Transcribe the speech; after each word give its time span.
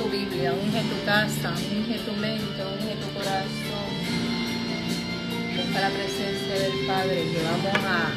tu 0.00 0.08
Biblia, 0.08 0.54
unge 0.54 0.80
tu 0.88 1.04
casa, 1.04 1.50
unge 1.50 1.98
tu 2.06 2.12
mente, 2.12 2.60
unge 2.64 2.94
tu 3.02 3.08
corazón. 3.12 3.90
Busca 5.56 5.80
la 5.80 5.90
presencia 5.90 6.54
del 6.54 6.86
Padre 6.86 7.16
que 7.30 7.40
vamos 7.44 7.76
a... 7.84 8.12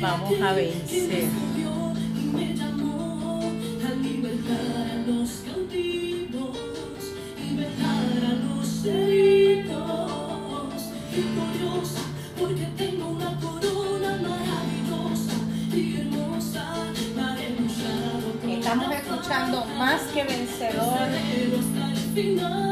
Vamos 0.00 0.42
a 0.42 0.52
vencer. 0.52 1.45
be 22.16 22.34
none. 22.34 22.65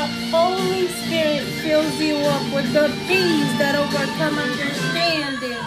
the 0.00 0.06
Holy 0.32 0.88
Spirit 0.88 1.44
fills 1.60 2.00
you 2.00 2.16
up 2.16 2.54
with 2.54 2.72
the 2.72 2.88
peace 3.06 3.52
that 3.60 3.74
overcome 3.76 4.38
understanding. 4.38 5.60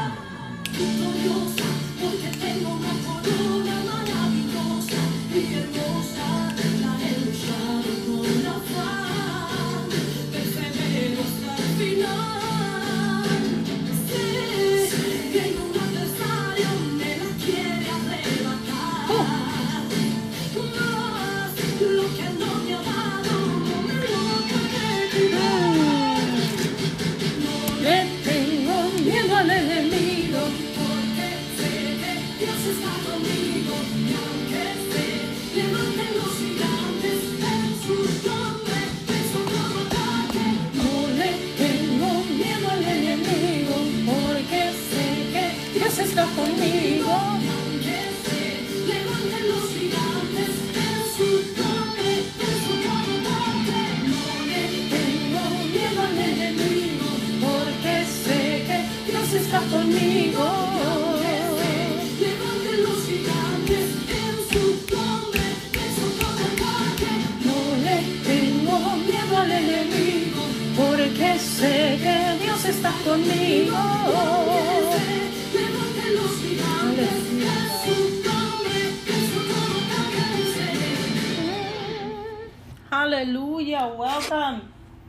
Aleluya, 82.89 83.85
welcome, 83.87 84.63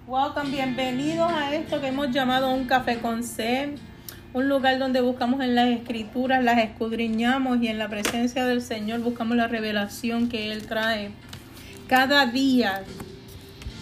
welcome, 0.07 0.51
bienvenidos 0.51 1.33
a 1.33 1.53
esto 1.53 1.81
que 1.81 1.89
hemos 1.89 2.11
llamado 2.13 2.51
un 2.51 2.65
café 2.67 3.01
con 3.01 3.25
sed, 3.25 3.71
un 4.33 4.49
lugar 4.49 4.79
donde 4.79 5.01
buscamos 5.01 5.41
en 5.41 5.57
las 5.57 5.69
escrituras, 5.69 6.45
las 6.45 6.59
escudriñamos 6.59 7.61
y 7.61 7.67
en 7.67 7.79
la 7.79 7.89
presencia 7.89 8.45
del 8.45 8.63
Señor 8.63 9.01
buscamos 9.01 9.37
la 9.37 9.49
revelación 9.49 10.29
que 10.29 10.53
Él 10.53 10.67
trae 10.69 11.11
cada 11.89 12.27
día, 12.27 12.85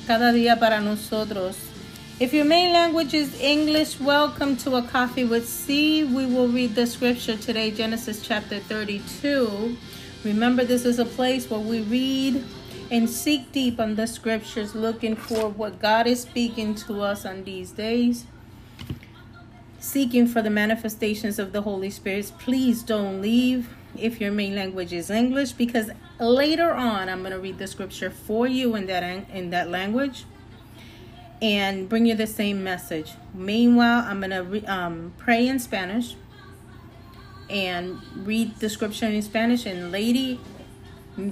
cada 0.06 0.32
día 0.32 0.58
para 0.58 0.80
nosotros. 0.80 1.71
If 2.20 2.32
your 2.34 2.44
main 2.44 2.72
language 2.72 3.14
is 3.14 3.40
English, 3.40 3.98
welcome 3.98 4.56
to 4.58 4.76
A 4.76 4.82
Coffee 4.82 5.24
with 5.24 5.48
C. 5.48 6.04
We 6.04 6.26
will 6.26 6.46
read 6.46 6.74
the 6.74 6.86
scripture 6.86 7.36
today, 7.36 7.70
Genesis 7.70 8.20
chapter 8.20 8.60
32. 8.60 9.76
Remember, 10.22 10.62
this 10.62 10.84
is 10.84 10.98
a 10.98 11.06
place 11.06 11.48
where 11.50 11.58
we 11.58 11.80
read 11.80 12.44
and 12.90 13.08
seek 13.08 13.50
deep 13.50 13.80
on 13.80 13.96
the 13.96 14.06
scriptures, 14.06 14.74
looking 14.74 15.16
for 15.16 15.48
what 15.48 15.80
God 15.80 16.06
is 16.06 16.20
speaking 16.20 16.74
to 16.76 17.00
us 17.00 17.24
on 17.24 17.44
these 17.44 17.72
days, 17.72 18.26
seeking 19.80 20.28
for 20.28 20.42
the 20.42 20.50
manifestations 20.50 21.38
of 21.38 21.52
the 21.52 21.62
Holy 21.62 21.90
Spirit. 21.90 22.30
Please 22.38 22.82
don't 22.82 23.22
leave 23.22 23.70
if 23.96 24.20
your 24.20 24.32
main 24.32 24.54
language 24.54 24.92
is 24.92 25.10
English, 25.10 25.52
because 25.52 25.90
later 26.20 26.72
on 26.72 27.08
I'm 27.08 27.20
going 27.20 27.32
to 27.32 27.40
read 27.40 27.58
the 27.58 27.66
scripture 27.66 28.10
for 28.10 28.46
you 28.46 28.76
in 28.76 28.86
that 28.86 29.02
in 29.30 29.50
that 29.50 29.70
language 29.70 30.24
and 31.42 31.88
bring 31.88 32.06
you 32.06 32.14
the 32.14 32.26
same 32.26 32.62
message. 32.62 33.12
Meanwhile, 33.34 34.04
I'm 34.06 34.20
going 34.20 34.30
to 34.30 34.44
re- 34.44 34.64
um, 34.64 35.12
pray 35.18 35.48
in 35.48 35.58
Spanish 35.58 36.14
and 37.50 37.98
read 38.24 38.56
the 38.60 38.68
scripture 38.70 39.06
in 39.06 39.20
Spanish. 39.22 39.66
And, 39.66 39.90
lady, 39.90 40.40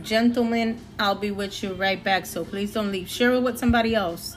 gentlemen, 0.02 0.80
I'll 0.98 1.14
be 1.14 1.30
with 1.30 1.62
you 1.62 1.74
right 1.74 2.02
back. 2.02 2.26
So, 2.26 2.44
please 2.44 2.72
don't 2.72 2.90
leave. 2.90 3.08
Share 3.08 3.32
it 3.34 3.40
with 3.40 3.58
somebody 3.58 3.94
else. 3.94 4.36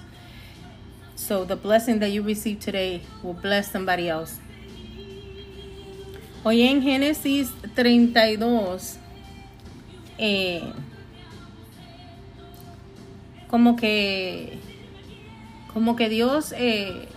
So, 1.15 1.43
the 1.43 1.55
blessing 1.55 1.97
that 1.99 2.11
you 2.11 2.21
receive 2.21 2.59
today 2.59 3.01
will 3.23 3.33
bless 3.33 3.71
somebody 3.71 4.07
else. 4.07 4.39
Hoy 6.43 6.61
en 6.61 6.81
Génesis 6.81 7.49
32, 7.73 8.97
eh, 10.19 10.73
como 13.47 13.77
que 13.77 14.59
como 15.73 15.95
que 15.95 16.07
Dios 16.07 16.53
eh, 16.55 17.07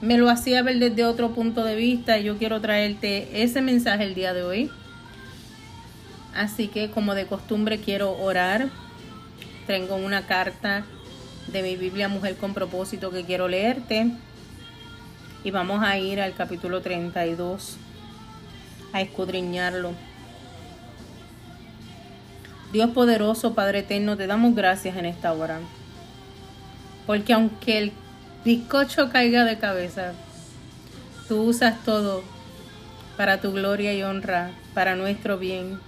me 0.00 0.16
lo 0.16 0.30
hacía 0.30 0.62
ver 0.62 0.78
desde 0.78 1.04
otro 1.04 1.30
punto 1.30 1.64
de 1.64 1.74
vista. 1.74 2.18
Yo 2.18 2.38
quiero 2.38 2.60
traerte 2.60 3.42
ese 3.42 3.60
mensaje 3.60 4.04
el 4.04 4.14
día 4.14 4.32
de 4.32 4.42
hoy. 4.42 4.70
Así 6.34 6.68
que 6.68 6.90
como 6.90 7.14
de 7.14 7.26
costumbre 7.26 7.78
quiero 7.78 8.16
orar. 8.16 8.68
Tengo 9.66 9.96
una 9.96 10.26
carta 10.26 10.84
de 11.48 11.62
mi 11.62 11.76
Biblia 11.76 12.08
Mujer 12.08 12.36
con 12.36 12.54
propósito 12.54 13.10
que 13.10 13.24
quiero 13.24 13.48
leerte. 13.48 14.10
Y 15.42 15.50
vamos 15.50 15.82
a 15.82 15.98
ir 15.98 16.20
al 16.20 16.34
capítulo 16.34 16.82
32 16.82 17.76
a 18.92 19.00
escudriñarlo. 19.00 19.92
Dios 22.72 22.90
poderoso, 22.90 23.54
Padre 23.54 23.80
eterno, 23.80 24.16
te 24.16 24.26
damos 24.26 24.54
gracias 24.54 24.96
en 24.96 25.06
esta 25.06 25.32
hora. 25.32 25.60
Porque 27.06 27.32
aunque 27.32 27.78
el 27.78 27.92
bizcocho 28.44 29.10
caiga 29.10 29.44
de 29.44 29.58
cabeza, 29.58 30.12
tú 31.28 31.42
usas 31.42 31.82
todo 31.84 32.22
para 33.16 33.40
tu 33.40 33.52
gloria 33.52 33.94
y 33.94 34.02
honra, 34.02 34.50
para 34.74 34.96
nuestro 34.96 35.38
bien. 35.38 35.78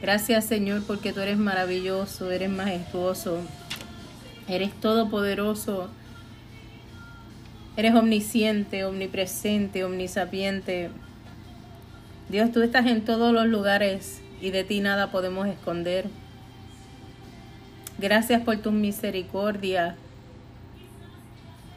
Gracias 0.00 0.46
Señor 0.46 0.82
porque 0.86 1.12
tú 1.12 1.20
eres 1.20 1.36
maravilloso, 1.36 2.30
eres 2.30 2.48
majestuoso, 2.48 3.40
eres 4.48 4.72
todopoderoso, 4.80 5.90
eres 7.76 7.94
omnisciente, 7.94 8.84
omnipresente, 8.84 9.84
omnisapiente. 9.84 10.90
Dios, 12.28 12.52
tú 12.52 12.62
estás 12.62 12.86
en 12.86 13.04
todos 13.04 13.32
los 13.32 13.46
lugares 13.46 14.22
y 14.40 14.50
de 14.50 14.64
ti 14.64 14.80
nada 14.80 15.10
podemos 15.10 15.48
esconder. 15.48 16.06
Gracias 17.98 18.40
por 18.42 18.56
tu 18.58 18.70
misericordia, 18.70 19.96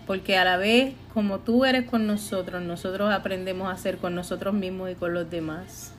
porque 0.06 0.38
a 0.38 0.44
la 0.44 0.58
vez 0.58 0.94
como 1.14 1.40
tú 1.40 1.66
eres 1.66 1.86
con 1.86 2.08
nosotros, 2.08 2.62
nosotros 2.62 3.14
aprendemos 3.14 3.72
a 3.72 3.78
ser 3.78 3.98
con 3.98 4.16
nosotros 4.16 4.54
mismos 4.54 4.92
y 4.92 4.96
con 4.96 5.14
los 5.14 5.30
demás. 5.30 5.94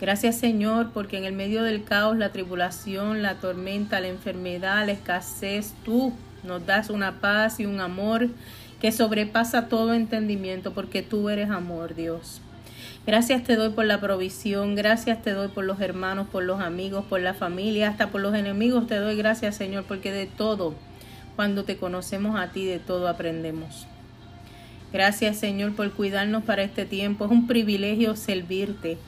Gracias 0.00 0.36
Señor, 0.36 0.90
porque 0.92 1.16
en 1.16 1.24
el 1.24 1.32
medio 1.32 1.62
del 1.62 1.84
caos, 1.84 2.16
la 2.16 2.30
tribulación, 2.30 3.22
la 3.22 3.36
tormenta, 3.36 4.00
la 4.00 4.08
enfermedad, 4.08 4.84
la 4.84 4.92
escasez, 4.92 5.72
tú 5.84 6.12
nos 6.42 6.66
das 6.66 6.90
una 6.90 7.20
paz 7.20 7.60
y 7.60 7.66
un 7.66 7.80
amor 7.80 8.28
que 8.80 8.92
sobrepasa 8.92 9.68
todo 9.68 9.94
entendimiento, 9.94 10.74
porque 10.74 11.02
tú 11.02 11.30
eres 11.30 11.48
amor, 11.48 11.94
Dios. 11.94 12.42
Gracias 13.06 13.44
te 13.44 13.56
doy 13.56 13.70
por 13.70 13.84
la 13.84 14.00
provisión, 14.00 14.74
gracias 14.74 15.22
te 15.22 15.32
doy 15.32 15.48
por 15.48 15.64
los 15.64 15.80
hermanos, 15.80 16.26
por 16.30 16.42
los 16.42 16.60
amigos, 16.60 17.04
por 17.04 17.20
la 17.20 17.34
familia, 17.34 17.88
hasta 17.88 18.08
por 18.08 18.20
los 18.20 18.34
enemigos 18.34 18.86
te 18.86 18.96
doy 18.96 19.16
gracias 19.16 19.56
Señor, 19.56 19.84
porque 19.84 20.12
de 20.12 20.26
todo, 20.26 20.74
cuando 21.36 21.64
te 21.64 21.76
conocemos 21.76 22.38
a 22.38 22.52
ti, 22.52 22.64
de 22.64 22.78
todo 22.78 23.08
aprendemos. 23.08 23.86
Gracias 24.92 25.38
Señor 25.38 25.74
por 25.74 25.90
cuidarnos 25.92 26.44
para 26.44 26.62
este 26.62 26.84
tiempo, 26.84 27.24
es 27.24 27.30
un 27.30 27.46
privilegio 27.46 28.14
servirte. 28.16 28.98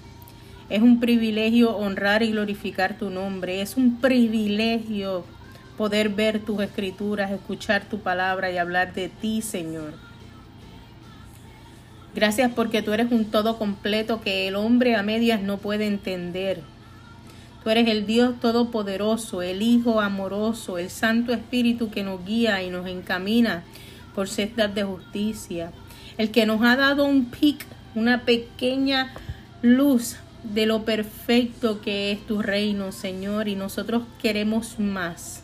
Es 0.69 0.82
un 0.82 0.99
privilegio 0.99 1.76
honrar 1.76 2.25
y 2.25 2.32
glorificar 2.32 2.99
tu 2.99 3.08
nombre. 3.08 3.61
Es 3.61 3.76
un 3.76 4.00
privilegio 4.00 5.25
poder 5.76 6.08
ver 6.08 6.40
tus 6.40 6.61
escrituras, 6.61 7.31
escuchar 7.31 7.84
tu 7.84 8.00
palabra 8.00 8.50
y 8.50 8.58
hablar 8.58 8.93
de 8.93 9.08
ti, 9.08 9.43
Señor. 9.43 9.94
Gracias 12.14 12.50
porque 12.52 12.82
tú 12.82 12.93
eres 12.93 13.12
un 13.12 13.26
todo 13.26 13.58
completo 13.58 14.20
que 14.23 14.49
el 14.49 14.56
hombre 14.56 14.96
a 14.96 15.02
medias 15.02 15.40
no 15.43 15.58
puede 15.58 15.87
entender. 15.87 16.62
Tú 17.66 17.70
eres 17.70 17.88
el 17.88 18.06
Dios 18.06 18.38
todopoderoso, 18.38 19.42
el 19.42 19.60
Hijo 19.60 20.00
amoroso, 20.00 20.78
el 20.78 20.88
Santo 20.88 21.32
Espíritu 21.32 21.90
que 21.90 22.04
nos 22.04 22.24
guía 22.24 22.62
y 22.62 22.70
nos 22.70 22.86
encamina 22.86 23.64
por 24.14 24.28
sendas 24.28 24.72
de 24.72 24.84
justicia. 24.84 25.72
El 26.16 26.30
que 26.30 26.46
nos 26.46 26.62
ha 26.62 26.76
dado 26.76 27.04
un 27.06 27.24
pic, 27.24 27.66
una 27.96 28.20
pequeña 28.20 29.12
luz 29.62 30.14
de 30.44 30.66
lo 30.66 30.84
perfecto 30.84 31.80
que 31.80 32.12
es 32.12 32.24
tu 32.24 32.40
reino, 32.40 32.92
Señor, 32.92 33.48
y 33.48 33.56
nosotros 33.56 34.04
queremos 34.22 34.78
más. 34.78 35.42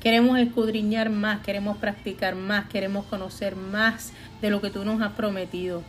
Queremos 0.00 0.38
escudriñar 0.38 1.10
más, 1.10 1.40
queremos 1.40 1.76
practicar 1.76 2.34
más, 2.34 2.66
queremos 2.70 3.04
conocer 3.04 3.56
más 3.56 4.14
de 4.40 4.48
lo 4.48 4.62
que 4.62 4.70
tú 4.70 4.86
nos 4.86 5.02
has 5.02 5.12
prometido. 5.12 5.82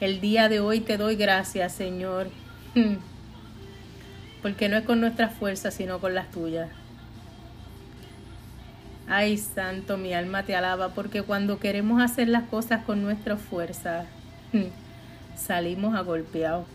El 0.00 0.22
día 0.22 0.48
de 0.48 0.60
hoy 0.60 0.80
te 0.80 0.96
doy 0.96 1.16
gracias, 1.16 1.74
Señor, 1.74 2.30
porque 4.42 4.68
no 4.68 4.76
es 4.76 4.84
con 4.84 5.00
nuestras 5.00 5.34
fuerzas, 5.34 5.74
sino 5.74 5.98
con 6.00 6.14
las 6.14 6.30
tuyas. 6.30 6.68
Ay, 9.08 9.38
Santo, 9.38 9.96
mi 9.96 10.12
alma 10.12 10.42
te 10.42 10.54
alaba, 10.54 10.90
porque 10.90 11.22
cuando 11.22 11.58
queremos 11.58 12.02
hacer 12.02 12.28
las 12.28 12.44
cosas 12.44 12.84
con 12.84 13.02
nuestras 13.02 13.40
fuerzas, 13.40 14.06
salimos 15.36 15.94
agolpeados. 15.94 16.66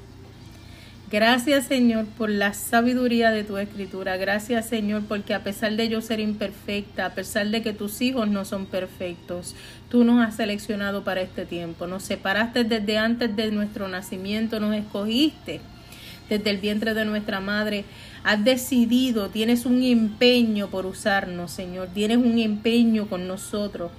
Gracias 1.11 1.65
Señor 1.65 2.07
por 2.07 2.31
la 2.31 2.55
sabiduría 2.55 3.29
de 3.29 3.43
tu 3.43 3.57
escritura. 3.57 4.17
Gracias 4.17 4.65
Señor 4.65 5.03
porque 5.07 5.35
a 5.35 5.43
pesar 5.43 5.73
de 5.75 5.87
yo 5.87 6.01
ser 6.01 6.19
imperfecta, 6.19 7.05
a 7.05 7.13
pesar 7.13 7.49
de 7.49 7.61
que 7.61 7.71
tus 7.71 8.01
hijos 8.01 8.27
no 8.27 8.45
son 8.45 8.65
perfectos, 8.65 9.55
tú 9.89 10.03
nos 10.05 10.25
has 10.25 10.37
seleccionado 10.37 11.03
para 11.03 11.21
este 11.21 11.45
tiempo. 11.45 11.85
Nos 11.85 12.01
separaste 12.01 12.63
desde 12.63 12.97
antes 12.97 13.35
de 13.35 13.51
nuestro 13.51 13.87
nacimiento, 13.89 14.59
nos 14.59 14.75
escogiste 14.75 15.61
desde 16.29 16.49
el 16.49 16.57
vientre 16.57 16.93
de 16.93 17.05
nuestra 17.05 17.39
madre. 17.39 17.85
Has 18.23 18.43
decidido, 18.43 19.29
tienes 19.29 19.65
un 19.65 19.83
empeño 19.83 20.69
por 20.69 20.85
usarnos, 20.85 21.51
Señor. 21.51 21.89
Tienes 21.93 22.17
un 22.17 22.39
empeño 22.39 23.07
con 23.07 23.27
nosotros. 23.27 23.91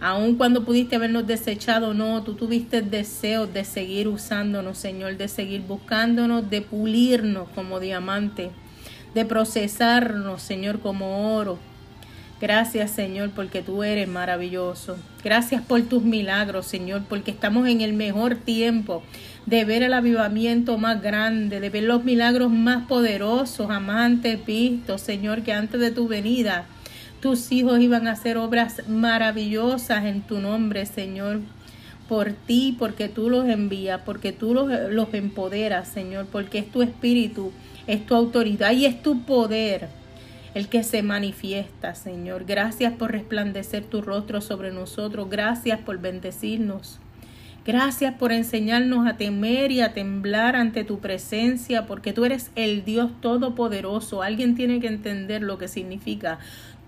Aun 0.00 0.34
cuando 0.34 0.64
pudiste 0.64 0.96
habernos 0.96 1.28
desechado, 1.28 1.94
no, 1.94 2.24
tú 2.24 2.34
tuviste 2.34 2.82
deseos 2.82 3.54
de 3.54 3.64
seguir 3.64 4.08
usándonos, 4.08 4.76
Señor, 4.76 5.16
de 5.16 5.28
seguir 5.28 5.60
buscándonos, 5.60 6.50
de 6.50 6.60
pulirnos 6.60 7.48
como 7.54 7.78
diamante, 7.78 8.50
de 9.14 9.24
procesarnos, 9.24 10.42
Señor, 10.42 10.80
como 10.80 11.36
oro. 11.36 11.56
Gracias, 12.40 12.90
Señor, 12.90 13.30
porque 13.30 13.62
tú 13.62 13.84
eres 13.84 14.08
maravilloso. 14.08 14.96
Gracias 15.22 15.62
por 15.62 15.80
tus 15.82 16.02
milagros, 16.02 16.66
Señor, 16.66 17.02
porque 17.08 17.30
estamos 17.30 17.68
en 17.68 17.80
el 17.80 17.92
mejor 17.92 18.34
tiempo 18.34 19.04
de 19.46 19.64
ver 19.64 19.82
el 19.82 19.92
avivamiento 19.92 20.78
más 20.78 21.02
grande, 21.02 21.60
de 21.60 21.70
ver 21.70 21.84
los 21.84 22.04
milagros 22.04 22.50
más 22.50 22.86
poderosos, 22.86 23.70
amantes 23.70 24.44
vistos, 24.46 25.00
Señor, 25.00 25.42
que 25.42 25.52
antes 25.52 25.80
de 25.80 25.90
tu 25.90 26.08
venida 26.08 26.66
tus 27.22 27.52
hijos 27.52 27.78
iban 27.78 28.08
a 28.08 28.12
hacer 28.12 28.36
obras 28.36 28.82
maravillosas 28.88 30.04
en 30.06 30.22
tu 30.22 30.40
nombre, 30.40 30.86
Señor. 30.86 31.40
Por 32.08 32.32
ti, 32.32 32.74
porque 32.76 33.08
tú 33.08 33.30
los 33.30 33.48
envías, 33.48 34.00
porque 34.04 34.32
tú 34.32 34.52
los, 34.52 34.68
los 34.90 35.14
empoderas, 35.14 35.86
Señor, 35.86 36.26
porque 36.26 36.58
es 36.58 36.70
tu 36.70 36.82
espíritu, 36.82 37.52
es 37.86 38.04
tu 38.04 38.16
autoridad 38.16 38.72
y 38.72 38.86
es 38.86 39.02
tu 39.02 39.22
poder 39.22 39.88
el 40.54 40.68
que 40.68 40.82
se 40.82 41.02
manifiesta, 41.02 41.94
Señor. 41.94 42.44
Gracias 42.44 42.92
por 42.94 43.12
resplandecer 43.12 43.84
tu 43.84 44.02
rostro 44.02 44.40
sobre 44.40 44.72
nosotros. 44.72 45.30
Gracias 45.30 45.78
por 45.78 45.98
bendecirnos. 45.98 46.98
Gracias 47.64 48.14
por 48.14 48.32
enseñarnos 48.32 49.06
a 49.06 49.16
temer 49.16 49.70
y 49.70 49.82
a 49.82 49.92
temblar 49.92 50.56
ante 50.56 50.82
tu 50.82 50.98
presencia, 50.98 51.86
porque 51.86 52.12
tú 52.12 52.24
eres 52.24 52.50
el 52.56 52.84
Dios 52.84 53.12
todopoderoso. 53.20 54.22
Alguien 54.22 54.56
tiene 54.56 54.80
que 54.80 54.88
entender 54.88 55.42
lo 55.42 55.58
que 55.58 55.68
significa 55.68 56.40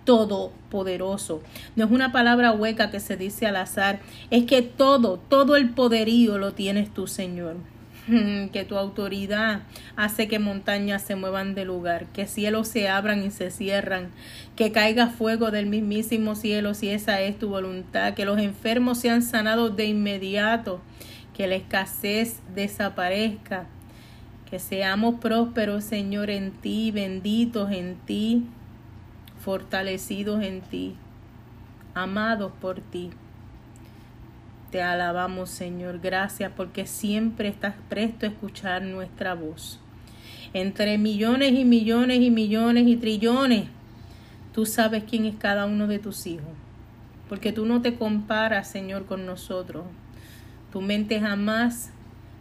todopoderoso. 0.04 1.43
No 1.76 1.85
es 1.85 1.90
una 1.93 2.11
palabra 2.11 2.50
hueca 2.52 2.90
que 2.90 2.99
se 2.99 3.16
dice 3.16 3.47
al 3.47 3.57
azar, 3.57 4.00
es 4.31 4.47
que 4.47 4.62
todo, 4.62 5.19
todo 5.28 5.54
el 5.54 5.71
poderío 5.71 6.38
lo 6.38 6.52
tienes 6.52 6.93
tú, 6.93 7.07
Señor. 7.07 7.57
Que 8.52 8.64
tu 8.64 8.76
autoridad 8.76 9.62
hace 9.96 10.28
que 10.28 10.38
montañas 10.38 11.02
se 11.02 11.16
muevan 11.16 11.54
de 11.54 11.64
lugar, 11.64 12.06
que 12.06 12.26
cielos 12.26 12.68
se 12.68 12.88
abran 12.88 13.25
y 13.25 13.30
se 13.30 13.50
cierran, 13.50 14.08
que 14.56 14.73
caiga 14.73 15.08
fuego 15.08 15.50
del 15.50 15.66
mismísimo 15.66 16.34
cielo 16.34 16.75
si 16.75 16.90
esa 16.90 17.20
es 17.20 17.38
tu 17.38 17.49
voluntad, 17.49 18.14
que 18.14 18.25
los 18.25 18.38
enfermos 18.38 18.99
sean 18.99 19.23
sanados 19.23 19.76
de 19.76 19.87
inmediato, 19.87 20.80
que 21.34 21.46
la 21.46 21.56
escasez 21.56 22.40
desaparezca, 22.54 23.66
que 24.49 24.58
seamos 24.58 25.16
prósperos, 25.20 25.84
Señor, 25.84 26.30
en 26.30 26.52
ti, 26.52 26.90
benditos 26.90 27.73
en 27.73 27.96
ti, 27.96 28.46
fortalecidos 29.40 30.42
en 30.42 30.61
ti, 30.61 30.94
amados 31.94 32.52
por 32.61 32.80
ti. 32.80 33.11
Te 34.75 34.83
alabamos, 34.83 35.50
Señor. 35.50 36.00
Gracias 36.00 36.50
porque 36.57 36.85
siempre 36.85 37.47
estás 37.47 37.76
presto 37.88 38.26
a 38.26 38.31
escuchar 38.31 38.83
nuestra 38.83 39.35
voz. 39.35 39.78
entre 40.52 40.99
millones 40.99 41.52
y 41.52 41.64
millones 41.64 42.19
y 42.21 42.31
millones 42.33 42.88
y 42.88 42.97
trillones, 42.97 43.69
tú 44.52 44.66
sabes 44.66 45.04
quién 45.04 45.26
es 45.26 45.37
cada 45.37 45.66
uno 45.66 45.87
de 45.87 46.00
tus 46.00 46.26
hijos. 46.26 46.50
Porque 47.28 47.52
tú 47.52 47.66
no 47.66 47.83
te 47.83 47.95
comparas, 47.95 48.66
Señor, 48.66 49.07
con 49.07 49.26
nosotros. 49.26 49.85
Tu 50.73 50.81
mente 50.81 51.21
jamás 51.21 51.93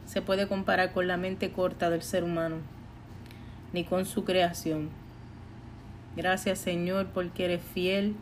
se 0.07 0.23
puede 0.23 0.47
comparar 0.47 0.91
con 0.91 1.07
la 1.07 1.17
mente 1.17 1.51
corta 1.51 1.91
del 1.91 2.01
ser 2.01 2.23
humano, 2.23 2.55
ni 3.73 3.83
con 3.83 4.07
su 4.07 4.23
creación. 4.23 4.89
Gracias, 6.15 6.57
Señor, 6.57 7.09
porque 7.13 7.45
eres 7.45 7.61
fiel 7.61 8.15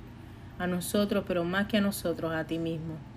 a 0.59 0.67
nosotros, 0.67 1.23
pero 1.25 1.45
más 1.45 1.67
que 1.67 1.77
a 1.77 1.81
nosotros, 1.81 2.33
a 2.33 2.43
ti 2.43 2.59
mismo. 2.59 3.10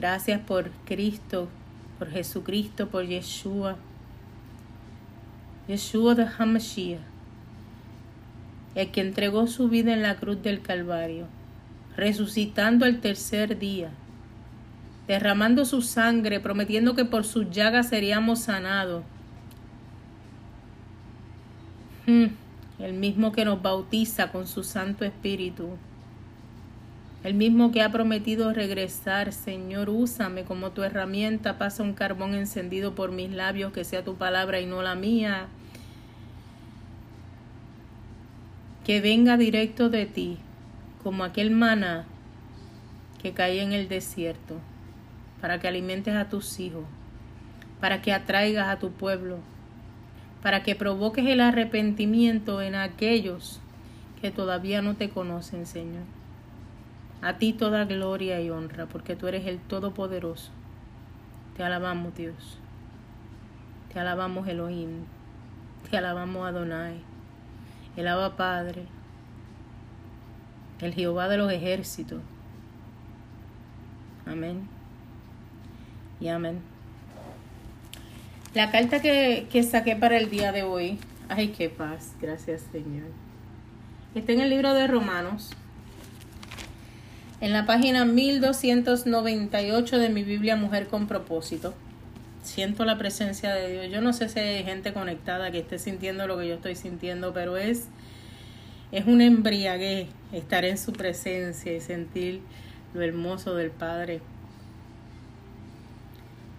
Gracias 0.00 0.40
por 0.40 0.70
Cristo, 0.86 1.50
por 1.98 2.08
Jesucristo, 2.10 2.88
por 2.88 3.04
Yeshua. 3.04 3.76
Yeshua 5.68 6.14
de 6.14 6.26
Hamashiach, 6.38 7.02
el 8.76 8.90
que 8.92 9.02
entregó 9.02 9.46
su 9.46 9.68
vida 9.68 9.92
en 9.92 10.00
la 10.00 10.16
cruz 10.16 10.42
del 10.42 10.62
Calvario, 10.62 11.26
resucitando 11.98 12.86
al 12.86 13.00
tercer 13.00 13.58
día, 13.58 13.90
derramando 15.06 15.66
su 15.66 15.82
sangre, 15.82 16.40
prometiendo 16.40 16.94
que 16.94 17.04
por 17.04 17.26
sus 17.26 17.50
llagas 17.50 17.90
seríamos 17.90 18.38
sanados. 18.38 19.04
Hmm, 22.06 22.28
el 22.78 22.94
mismo 22.94 23.32
que 23.32 23.44
nos 23.44 23.60
bautiza 23.60 24.32
con 24.32 24.46
su 24.46 24.62
Santo 24.62 25.04
Espíritu. 25.04 25.76
El 27.22 27.34
mismo 27.34 27.70
que 27.70 27.82
ha 27.82 27.92
prometido 27.92 28.54
regresar, 28.54 29.32
Señor, 29.32 29.90
úsame 29.90 30.44
como 30.44 30.70
tu 30.70 30.82
herramienta, 30.82 31.58
pasa 31.58 31.82
un 31.82 31.92
carbón 31.92 32.32
encendido 32.32 32.94
por 32.94 33.12
mis 33.12 33.30
labios, 33.30 33.74
que 33.74 33.84
sea 33.84 34.02
tu 34.02 34.14
palabra 34.14 34.60
y 34.60 34.66
no 34.66 34.80
la 34.80 34.94
mía. 34.94 35.48
Que 38.86 39.02
venga 39.02 39.36
directo 39.36 39.90
de 39.90 40.06
ti, 40.06 40.38
como 41.02 41.22
aquel 41.22 41.50
maná 41.50 42.06
que 43.22 43.32
cae 43.32 43.60
en 43.60 43.72
el 43.72 43.86
desierto, 43.88 44.56
para 45.42 45.60
que 45.60 45.68
alimentes 45.68 46.14
a 46.14 46.30
tus 46.30 46.58
hijos, 46.58 46.84
para 47.80 48.00
que 48.00 48.14
atraigas 48.14 48.68
a 48.68 48.78
tu 48.78 48.92
pueblo, 48.92 49.40
para 50.42 50.62
que 50.62 50.74
provoques 50.74 51.26
el 51.26 51.42
arrepentimiento 51.42 52.62
en 52.62 52.76
aquellos 52.76 53.60
que 54.22 54.30
todavía 54.30 54.80
no 54.80 54.96
te 54.96 55.10
conocen, 55.10 55.66
Señor. 55.66 56.19
A 57.22 57.36
ti 57.36 57.52
toda 57.52 57.84
gloria 57.84 58.40
y 58.40 58.48
honra, 58.48 58.86
porque 58.86 59.14
tú 59.14 59.26
eres 59.26 59.46
el 59.46 59.58
Todopoderoso. 59.58 60.50
Te 61.56 61.62
alabamos, 61.62 62.14
Dios. 62.14 62.58
Te 63.92 64.00
alabamos, 64.00 64.48
Elohim. 64.48 65.04
Te 65.90 65.98
alabamos, 65.98 66.46
Adonai. 66.46 67.02
El 67.96 68.08
Abba 68.08 68.36
Padre. 68.36 68.84
El 70.80 70.94
Jehová 70.94 71.28
de 71.28 71.36
los 71.36 71.52
ejércitos. 71.52 72.22
Amén. 74.24 74.66
Y 76.20 76.28
amén. 76.28 76.60
La 78.54 78.70
carta 78.70 79.02
que, 79.02 79.46
que 79.50 79.62
saqué 79.62 79.94
para 79.94 80.16
el 80.16 80.30
día 80.30 80.52
de 80.52 80.62
hoy. 80.62 80.98
Ay, 81.28 81.48
qué 81.48 81.68
paz. 81.68 82.14
Gracias, 82.20 82.62
Señor. 82.72 83.08
Está 84.14 84.32
en 84.32 84.40
el 84.40 84.48
libro 84.48 84.72
de 84.72 84.86
Romanos 84.86 85.54
en 87.40 87.52
la 87.52 87.64
página 87.64 88.04
1298 88.04 89.98
de 89.98 90.08
mi 90.10 90.22
Biblia 90.22 90.56
Mujer 90.56 90.88
con 90.88 91.06
propósito. 91.06 91.74
Siento 92.42 92.84
la 92.84 92.98
presencia 92.98 93.54
de 93.54 93.72
Dios. 93.72 93.90
Yo 93.90 94.00
no 94.00 94.12
sé 94.12 94.28
si 94.28 94.38
hay 94.38 94.64
gente 94.64 94.92
conectada 94.92 95.50
que 95.50 95.60
esté 95.60 95.78
sintiendo 95.78 96.26
lo 96.26 96.38
que 96.38 96.48
yo 96.48 96.54
estoy 96.54 96.74
sintiendo, 96.74 97.32
pero 97.32 97.56
es, 97.56 97.88
es 98.92 99.06
un 99.06 99.20
embriaguez 99.20 100.08
estar 100.32 100.64
en 100.64 100.76
su 100.78 100.92
presencia 100.92 101.72
y 101.72 101.80
sentir 101.80 102.40
lo 102.92 103.02
hermoso 103.02 103.54
del 103.54 103.70
Padre. 103.70 104.20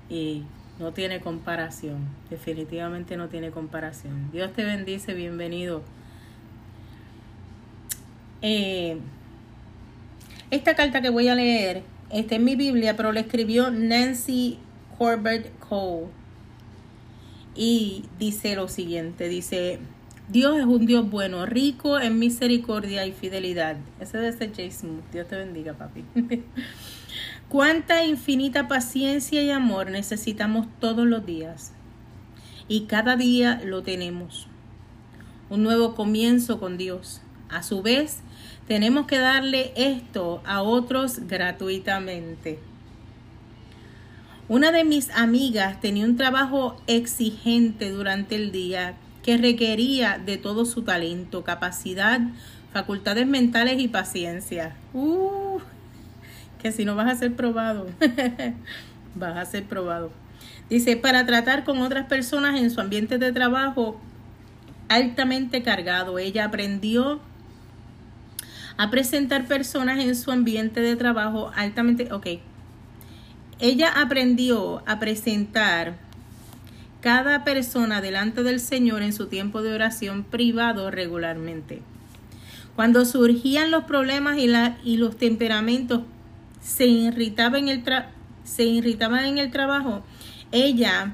Y 0.09 0.43
no 0.79 0.93
tiene 0.93 1.21
comparación, 1.21 2.07
definitivamente 2.29 3.17
no 3.17 3.29
tiene 3.29 3.51
comparación. 3.51 4.31
Dios 4.31 4.51
te 4.53 4.63
bendice, 4.63 5.13
bienvenido. 5.13 5.83
Eh, 8.41 8.97
esta 10.51 10.75
carta 10.75 11.01
que 11.01 11.09
voy 11.09 11.29
a 11.29 11.35
leer 11.35 11.83
está 12.11 12.35
en 12.35 12.43
mi 12.43 12.55
Biblia, 12.55 12.95
pero 12.95 13.11
la 13.11 13.21
escribió 13.21 13.71
Nancy 13.71 14.59
Corbett 14.97 15.57
Cole. 15.59 16.07
Y 17.55 18.05
dice 18.19 18.55
lo 18.55 18.67
siguiente, 18.67 19.27
dice, 19.27 19.79
Dios 20.29 20.57
es 20.57 20.65
un 20.65 20.85
Dios 20.85 21.09
bueno, 21.09 21.45
rico 21.45 21.99
en 21.99 22.19
misericordia 22.19 23.05
y 23.05 23.11
fidelidad. 23.11 23.77
Ese 23.99 24.17
debe 24.17 24.37
ser 24.37 24.53
Jay 24.53 24.71
Smooth. 24.71 25.03
Dios 25.11 25.27
te 25.27 25.35
bendiga, 25.35 25.73
papi. 25.73 26.05
Cuánta 27.49 28.05
infinita 28.05 28.69
paciencia 28.69 29.43
y 29.43 29.49
amor 29.49 29.91
necesitamos 29.91 30.67
todos 30.79 31.05
los 31.05 31.25
días. 31.25 31.73
Y 32.69 32.81
cada 32.81 33.17
día 33.17 33.61
lo 33.65 33.83
tenemos. 33.83 34.47
Un 35.49 35.63
nuevo 35.63 35.95
comienzo 35.95 36.59
con 36.59 36.77
Dios. 36.77 37.21
A 37.49 37.63
su 37.63 37.81
vez, 37.81 38.19
tenemos 38.67 39.05
que 39.07 39.19
darle 39.19 39.73
esto 39.75 40.41
a 40.45 40.61
otros 40.61 41.27
gratuitamente. 41.27 42.59
Una 44.47 44.71
de 44.71 44.83
mis 44.83 45.09
amigas 45.11 45.79
tenía 45.79 46.05
un 46.05 46.17
trabajo 46.17 46.75
exigente 46.87 47.89
durante 47.89 48.35
el 48.35 48.51
día 48.51 48.95
que 49.23 49.37
requería 49.37 50.17
de 50.17 50.37
todo 50.37 50.65
su 50.65 50.81
talento, 50.81 51.43
capacidad, 51.43 52.19
facultades 52.73 53.27
mentales 53.27 53.79
y 53.79 53.87
paciencia. 53.87 54.75
Uh, 54.93 55.59
que 56.61 56.71
si 56.71 56.85
no 56.85 56.95
vas 56.95 57.11
a 57.11 57.15
ser 57.15 57.35
probado, 57.35 57.87
vas 59.15 59.37
a 59.37 59.45
ser 59.45 59.63
probado. 59.65 60.11
Dice, 60.69 60.97
para 60.97 61.25
tratar 61.25 61.63
con 61.63 61.79
otras 61.79 62.07
personas 62.07 62.59
en 62.59 62.71
su 62.71 62.81
ambiente 62.81 63.17
de 63.17 63.31
trabajo 63.31 63.99
altamente 64.89 65.63
cargado, 65.63 66.19
ella 66.19 66.45
aprendió 66.45 67.21
a 68.81 68.89
presentar 68.89 69.45
personas 69.45 69.99
en 69.99 70.15
su 70.15 70.31
ambiente 70.31 70.81
de 70.81 70.95
trabajo 70.95 71.51
altamente, 71.55 72.11
ok. 72.11 72.25
Ella 73.59 73.93
aprendió 73.95 74.81
a 74.87 74.97
presentar 74.97 75.99
cada 76.99 77.43
persona 77.43 78.01
delante 78.01 78.41
del 78.41 78.59
Señor 78.59 79.03
en 79.03 79.13
su 79.13 79.27
tiempo 79.27 79.61
de 79.61 79.71
oración 79.71 80.23
privado 80.23 80.89
regularmente. 80.89 81.83
Cuando 82.75 83.05
surgían 83.05 83.69
los 83.69 83.83
problemas 83.83 84.39
y, 84.39 84.47
la, 84.47 84.79
y 84.83 84.97
los 84.97 85.15
temperamentos 85.15 86.01
se 86.59 86.87
irritaban, 86.87 87.67
en 87.67 87.83
el 87.85 88.03
se 88.43 88.63
irritaban 88.63 89.25
en 89.25 89.37
el 89.37 89.51
trabajo, 89.51 90.01
ella 90.51 91.13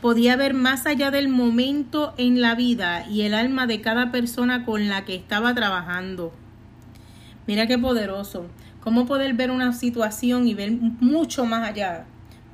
podía 0.00 0.36
ver 0.36 0.54
más 0.54 0.86
allá 0.86 1.10
del 1.10 1.26
momento 1.26 2.14
en 2.18 2.40
la 2.40 2.54
vida 2.54 3.04
y 3.08 3.22
el 3.22 3.34
alma 3.34 3.66
de 3.66 3.80
cada 3.80 4.12
persona 4.12 4.64
con 4.64 4.88
la 4.88 5.04
que 5.04 5.16
estaba 5.16 5.56
trabajando. 5.56 6.32
Mira 7.46 7.66
qué 7.66 7.78
poderoso. 7.78 8.46
Cómo 8.80 9.06
poder 9.06 9.34
ver 9.34 9.50
una 9.50 9.72
situación 9.72 10.46
y 10.46 10.54
ver 10.54 10.72
mucho 10.72 11.44
más 11.44 11.68
allá. 11.68 12.04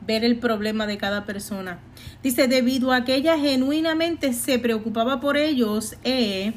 Ver 0.06 0.24
el 0.24 0.38
problema 0.38 0.86
de 0.86 0.96
cada 0.96 1.24
persona. 1.24 1.78
Dice, 2.22 2.48
debido 2.48 2.92
a 2.92 3.04
que 3.04 3.14
ella 3.14 3.38
genuinamente 3.38 4.32
se 4.32 4.58
preocupaba 4.58 5.20
por 5.20 5.36
ellos, 5.36 5.96
e 6.04 6.54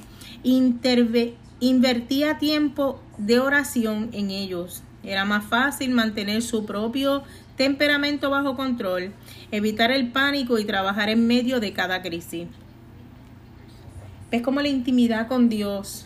invertía 1.59 2.37
tiempo 2.37 3.01
de 3.17 3.39
oración 3.39 4.09
en 4.13 4.31
ellos. 4.31 4.83
Era 5.03 5.25
más 5.25 5.45
fácil 5.45 5.91
mantener 5.91 6.41
su 6.41 6.65
propio 6.65 7.23
temperamento 7.57 8.29
bajo 8.29 8.55
control, 8.55 9.11
evitar 9.51 9.91
el 9.91 10.11
pánico 10.11 10.59
y 10.59 10.65
trabajar 10.65 11.09
en 11.09 11.27
medio 11.27 11.59
de 11.59 11.73
cada 11.73 12.01
crisis. 12.01 12.47
¿Ves 14.31 14.41
cómo 14.41 14.61
la 14.61 14.69
intimidad 14.69 15.27
con 15.27 15.49
Dios 15.49 16.05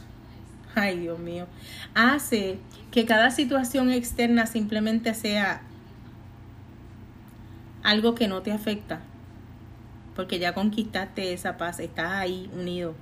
ay 0.75 0.99
Dios 0.99 1.19
mío, 1.19 1.47
hace 1.93 2.59
que 2.91 3.05
cada 3.05 3.31
situación 3.31 3.91
externa 3.91 4.45
simplemente 4.45 5.13
sea 5.13 5.61
algo 7.83 8.15
que 8.15 8.27
no 8.27 8.41
te 8.41 8.51
afecta, 8.51 9.01
porque 10.15 10.39
ya 10.39 10.53
conquistaste 10.53 11.33
esa 11.33 11.57
paz, 11.57 11.79
estás 11.79 12.11
ahí 12.13 12.49
unido. 12.53 12.95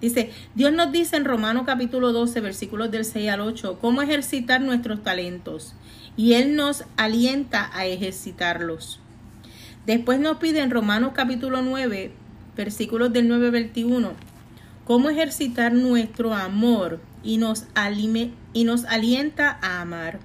Dice, 0.00 0.30
Dios 0.54 0.72
nos 0.72 0.92
dice 0.92 1.16
en 1.16 1.24
Romanos 1.24 1.64
capítulo 1.66 2.12
12, 2.12 2.40
versículos 2.40 2.90
del 2.90 3.04
6 3.04 3.30
al 3.30 3.40
8, 3.40 3.78
cómo 3.80 4.02
ejercitar 4.02 4.60
nuestros 4.60 5.02
talentos, 5.02 5.74
y 6.16 6.34
Él 6.34 6.56
nos 6.56 6.84
alienta 6.96 7.70
a 7.74 7.86
ejercitarlos. 7.86 9.00
Después 9.86 10.18
nos 10.18 10.38
pide 10.38 10.60
en 10.60 10.70
Romanos 10.70 11.12
capítulo 11.14 11.62
9, 11.62 12.12
versículos 12.56 13.12
del 13.12 13.28
9 13.28 13.46
al 13.46 13.52
21, 13.52 14.12
cómo 14.86 15.10
ejercitar 15.10 15.74
nuestro 15.74 16.32
amor 16.32 17.00
y 17.22 17.38
nos, 17.38 17.66
y 18.52 18.64
nos 18.64 18.84
alienta 18.84 19.58
a 19.60 19.82
amar. 19.82 20.20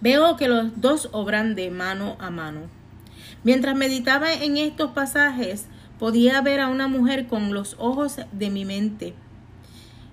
Veo 0.00 0.36
que 0.36 0.48
los 0.48 0.80
dos 0.80 1.08
obran 1.12 1.54
de 1.54 1.70
mano 1.70 2.16
a 2.20 2.30
mano. 2.30 2.60
Mientras 3.42 3.74
meditaba 3.74 4.32
en 4.32 4.58
estos 4.58 4.90
pasajes, 4.90 5.66
podía 5.98 6.40
ver 6.42 6.60
a 6.60 6.68
una 6.68 6.88
mujer 6.88 7.26
con 7.26 7.54
los 7.54 7.74
ojos 7.78 8.16
de 8.32 8.50
mi 8.50 8.64
mente, 8.66 9.14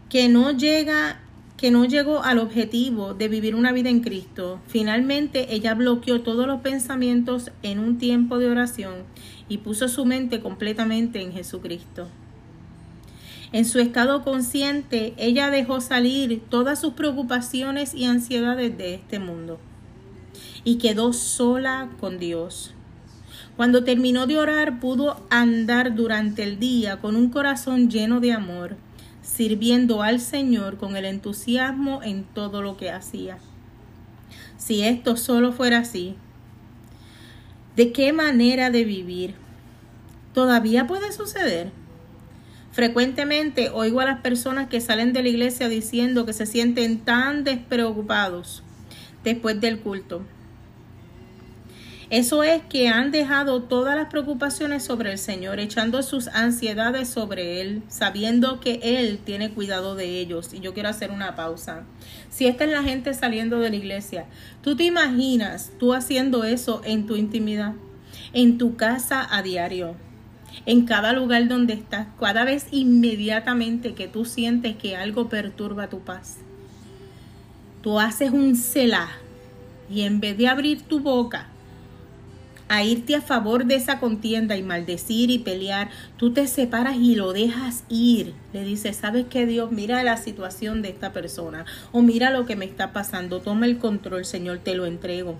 que 0.10 0.30
no 0.30 0.52
llega 0.52 1.20
que 1.58 1.72
no 1.72 1.86
llegó 1.86 2.24
al 2.24 2.40
objetivo 2.40 3.14
de 3.14 3.30
vivir 3.30 3.56
una 3.56 3.72
vida 3.72 3.90
en 3.90 4.02
Cristo. 4.02 4.60
Finalmente 4.68 5.56
ella 5.56 5.76
bloqueó 5.76 6.22
todos 6.22 6.46
los 6.46 6.60
pensamientos 6.60 7.52
en 7.62 7.80
un 7.80 7.98
tiempo 7.98 8.38
de 8.38 8.50
oración 8.50 9.04
y 9.48 9.60
puso 9.60 9.88
su 9.88 10.04
mente 10.04 10.42
completamente 10.42 11.22
en 11.22 11.32
Jesucristo. 11.32 12.10
En 13.54 13.66
su 13.66 13.78
estado 13.80 14.24
consciente, 14.24 15.14
ella 15.18 15.52
dejó 15.52 15.80
salir 15.80 16.42
todas 16.50 16.82
sus 16.82 16.94
preocupaciones 16.94 17.94
y 17.94 18.06
ansiedades 18.06 18.76
de 18.80 18.96
este 18.96 19.20
mundo 19.20 19.60
y 20.64 20.80
quedó 20.80 21.14
sola 21.14 21.90
con 22.00 22.18
Dios. 22.18 22.74
Cuando 23.56 23.84
terminó 23.84 24.26
de 24.26 24.40
orar, 24.40 24.80
pudo 24.80 25.24
andar 25.30 25.94
durante 25.94 26.42
el 26.42 26.58
día 26.58 27.00
con 27.00 27.16
un 27.16 27.30
corazón 27.30 27.92
lleno 27.92 28.20
de 28.20 28.34
amor, 28.34 28.76
sirviendo 29.22 30.02
al 30.02 30.20
Señor 30.20 30.78
con 30.78 30.96
el 30.96 31.06
entusiasmo 31.06 32.02
en 32.02 32.24
todo 32.24 32.64
lo 32.64 32.76
que 32.76 32.90
hacía. 32.90 33.38
Si 34.58 34.82
esto 34.82 35.16
solo 35.16 35.52
fuera 35.52 35.80
así, 35.80 36.16
¿de 37.76 37.92
qué 37.92 38.14
manera 38.14 38.72
de 38.72 38.84
vivir? 38.84 39.36
¿Todavía 40.34 40.88
puede 40.88 41.12
suceder? 41.12 41.83
Frecuentemente 42.74 43.70
oigo 43.70 44.00
a 44.00 44.06
las 44.06 44.22
personas 44.22 44.68
que 44.68 44.82
salen 44.82 45.14
de 45.14 45.22
la 45.22 45.30
iglesia 45.30 45.70
diciendo 45.70 46.26
que 46.26 46.34
se 46.34 46.48
sienten 46.48 46.98
tan 46.98 47.44
despreocupados 47.44 48.64
después 49.24 49.62
del 49.62 49.80
culto. 49.80 50.24
Eso 52.10 52.42
es 52.42 52.64
que 52.64 52.88
han 52.88 53.12
dejado 53.12 53.62
todas 53.62 53.96
las 53.96 54.08
preocupaciones 54.08 54.84
sobre 54.84 55.12
el 55.12 55.20
Señor, 55.20 55.60
echando 55.60 56.02
sus 56.02 56.28
ansiedades 56.30 57.10
sobre 57.10 57.62
Él, 57.62 57.84
sabiendo 57.90 58.60
que 58.60 58.80
Él 58.82 59.20
tiene 59.24 59.52
cuidado 59.52 59.94
de 59.94 60.20
ellos. 60.20 60.52
Y 60.52 60.60
yo 60.60 60.74
quiero 60.74 60.90
hacer 60.90 61.12
una 61.12 61.36
pausa. 61.36 61.84
Si 62.30 62.48
esta 62.48 62.64
es 62.64 62.72
la 62.72 62.82
gente 62.82 63.14
saliendo 63.14 63.60
de 63.60 63.70
la 63.70 63.76
iglesia, 63.76 64.26
¿tú 64.64 64.76
te 64.76 64.84
imaginas 64.84 65.72
tú 65.78 65.94
haciendo 65.94 66.44
eso 66.44 66.82
en 66.86 67.06
tu 67.06 67.18
intimidad, 67.18 67.74
en 68.34 68.58
tu 68.58 68.76
casa 68.76 69.28
a 69.30 69.44
diario? 69.44 69.96
En 70.66 70.86
cada 70.86 71.14
lugar 71.14 71.48
donde 71.48 71.74
estás, 71.74 72.08
cada 72.20 72.46
vez 72.46 72.68
inmediatamente 72.72 73.94
que 73.94 74.08
tú 74.08 74.26
sientes 74.26 74.76
que 74.78 74.96
algo 74.96 75.30
perturba 75.30 75.90
tu 75.90 76.00
paz. 76.00 76.38
Tú 77.82 78.00
haces 78.00 78.32
un 78.32 78.56
selah 78.56 79.10
y 79.90 80.02
en 80.02 80.20
vez 80.20 80.38
de 80.38 80.48
abrir 80.48 80.82
tu 80.84 81.00
boca 81.00 81.48
a 82.70 82.84
irte 82.84 83.14
a 83.14 83.22
favor 83.22 83.66
de 83.66 83.76
esa 83.76 84.00
contienda 84.00 84.58
y 84.58 84.64
maldecir 84.64 85.30
y 85.30 85.40
pelear, 85.40 85.90
tú 86.18 86.34
te 86.34 86.48
separas 86.48 86.96
y 86.96 87.16
lo 87.16 87.34
dejas 87.34 87.84
ir. 87.90 88.34
Le 88.52 88.64
dices, 88.64 88.96
¿sabes 88.96 89.26
qué 89.30 89.46
Dios? 89.46 89.72
Mira 89.72 90.02
la 90.04 90.18
situación 90.18 90.82
de 90.82 90.90
esta 90.90 91.14
persona 91.14 91.66
o 91.92 92.02
mira 92.02 92.32
lo 92.32 92.46
que 92.46 92.56
me 92.56 92.66
está 92.66 92.92
pasando. 92.92 93.42
Toma 93.42 93.66
el 93.66 93.78
control, 93.78 94.26
Señor, 94.26 94.60
te 94.60 94.76
lo 94.76 94.86
entrego. 94.86 95.38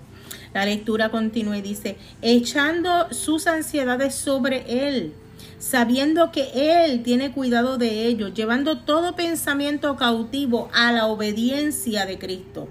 La 0.54 0.64
lectura 0.64 1.10
continúa 1.10 1.58
y 1.58 1.62
dice, 1.62 1.96
echando 2.22 3.12
sus 3.12 3.48
ansiedades 3.48 4.14
sobre 4.14 4.86
Él, 4.86 5.12
sabiendo 5.58 6.30
que 6.30 6.86
Él 6.86 7.02
tiene 7.02 7.32
cuidado 7.32 7.76
de 7.76 8.06
ellos, 8.06 8.32
llevando 8.34 8.78
todo 8.78 9.16
pensamiento 9.16 9.96
cautivo 9.96 10.70
a 10.72 10.92
la 10.92 11.06
obediencia 11.06 12.06
de 12.06 12.18
Cristo. 12.18 12.68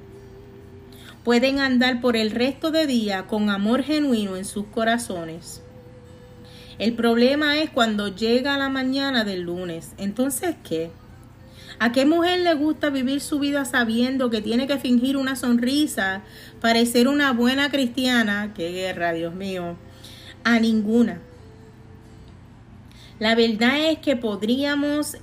Pueden 1.26 1.60
andar 1.60 2.00
por 2.00 2.16
el 2.16 2.32
resto 2.32 2.72
de 2.72 2.88
día 2.88 3.28
con 3.28 3.50
amor 3.50 3.84
genuino 3.84 4.38
en 4.38 4.46
sus 4.46 4.66
corazones. 4.68 5.62
El 6.80 6.96
problema 6.96 7.60
es 7.60 7.70
cuando 7.70 8.08
llega 8.08 8.58
la 8.58 8.70
mañana 8.70 9.24
del 9.24 9.42
lunes. 9.42 9.92
Entonces, 9.98 10.56
¿qué? 10.64 10.90
¿A 11.84 11.92
qué 11.92 12.06
mujer 12.06 12.40
le 12.40 12.54
gusta 12.54 12.90
vivir 12.90 13.20
su 13.20 13.40
vida 13.40 13.66
sabiendo 13.66 14.30
que 14.30 14.40
tiene 14.40 14.68
que 14.68 14.78
fingir 14.78 15.18
una 15.18 15.36
sonrisa, 15.36 16.22
parecer 16.62 17.10
una 17.10 17.34
buena 17.34 17.70
cristiana? 17.72 18.54
¡Qué 18.56 18.72
guerra, 18.72 19.12
Dios 19.12 19.36
mío! 19.36 19.76
A 20.46 20.62
ninguna. 20.62 21.20
La 23.20 23.36
verdad 23.36 23.90
es 23.90 24.00
que 24.00 24.16
podríamos 24.16 25.18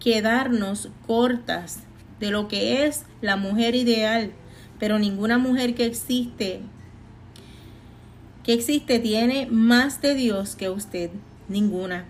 quedarnos 0.00 0.88
cortas 1.06 1.80
de 2.18 2.30
lo 2.30 2.48
que 2.48 2.86
es 2.86 3.04
la 3.20 3.36
mujer 3.36 3.74
ideal, 3.74 4.32
pero 4.78 4.98
ninguna 4.98 5.36
mujer 5.36 5.74
que 5.74 5.84
existe 5.84 6.62
que 8.42 8.54
existe 8.54 9.00
tiene 9.00 9.48
más 9.50 10.00
de 10.00 10.14
Dios 10.14 10.56
que 10.56 10.70
usted, 10.70 11.10
ninguna. 11.50 12.06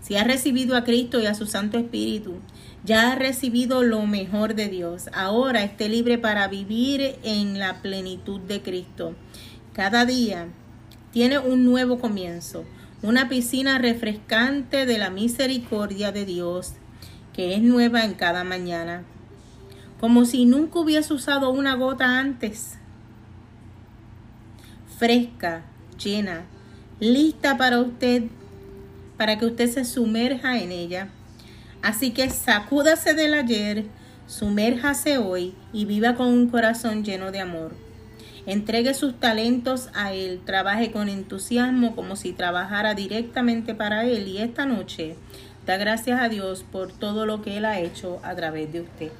Si 0.00 0.16
ha 0.16 0.24
recibido 0.24 0.76
a 0.76 0.82
Cristo 0.82 1.20
y 1.20 1.26
a 1.26 1.34
su 1.34 1.46
Santo 1.46 1.78
Espíritu, 1.78 2.40
ya 2.88 3.12
ha 3.12 3.16
recibido 3.16 3.82
lo 3.82 4.06
mejor 4.06 4.54
de 4.54 4.70
Dios. 4.70 5.10
Ahora 5.12 5.62
esté 5.62 5.90
libre 5.90 6.16
para 6.16 6.48
vivir 6.48 7.18
en 7.22 7.58
la 7.58 7.82
plenitud 7.82 8.40
de 8.40 8.62
Cristo. 8.62 9.14
Cada 9.74 10.06
día 10.06 10.48
tiene 11.12 11.38
un 11.38 11.66
nuevo 11.66 11.98
comienzo, 11.98 12.64
una 13.02 13.28
piscina 13.28 13.76
refrescante 13.76 14.86
de 14.86 14.96
la 14.96 15.10
misericordia 15.10 16.12
de 16.12 16.24
Dios, 16.24 16.72
que 17.34 17.54
es 17.54 17.60
nueva 17.60 18.06
en 18.06 18.14
cada 18.14 18.42
mañana, 18.42 19.04
como 20.00 20.24
si 20.24 20.46
nunca 20.46 20.78
hubiese 20.78 21.12
usado 21.12 21.50
una 21.50 21.74
gota 21.74 22.18
antes. 22.18 22.78
Fresca, 24.98 25.62
llena, 26.02 26.46
lista 27.00 27.58
para 27.58 27.80
usted, 27.80 28.24
para 29.18 29.38
que 29.38 29.44
usted 29.44 29.70
se 29.70 29.84
sumerja 29.84 30.58
en 30.58 30.72
ella 30.72 31.10
Así 31.82 32.10
que 32.10 32.28
sacúdase 32.28 33.14
del 33.14 33.34
ayer, 33.34 33.84
sumérjase 34.26 35.18
hoy 35.18 35.54
y 35.72 35.84
viva 35.84 36.14
con 36.14 36.28
un 36.28 36.48
corazón 36.48 37.04
lleno 37.04 37.30
de 37.30 37.40
amor. 37.40 37.74
Entregue 38.46 38.94
sus 38.94 39.20
talentos 39.20 39.90
a 39.94 40.12
Él, 40.12 40.40
trabaje 40.44 40.90
con 40.90 41.08
entusiasmo 41.08 41.94
como 41.94 42.16
si 42.16 42.32
trabajara 42.32 42.94
directamente 42.94 43.74
para 43.74 44.04
Él 44.04 44.26
y 44.26 44.38
esta 44.38 44.66
noche 44.66 45.16
da 45.66 45.76
gracias 45.76 46.20
a 46.20 46.28
Dios 46.28 46.64
por 46.64 46.92
todo 46.92 47.26
lo 47.26 47.42
que 47.42 47.58
Él 47.58 47.64
ha 47.64 47.78
hecho 47.78 48.20
a 48.22 48.34
través 48.34 48.72
de 48.72 48.80
usted. 48.80 49.12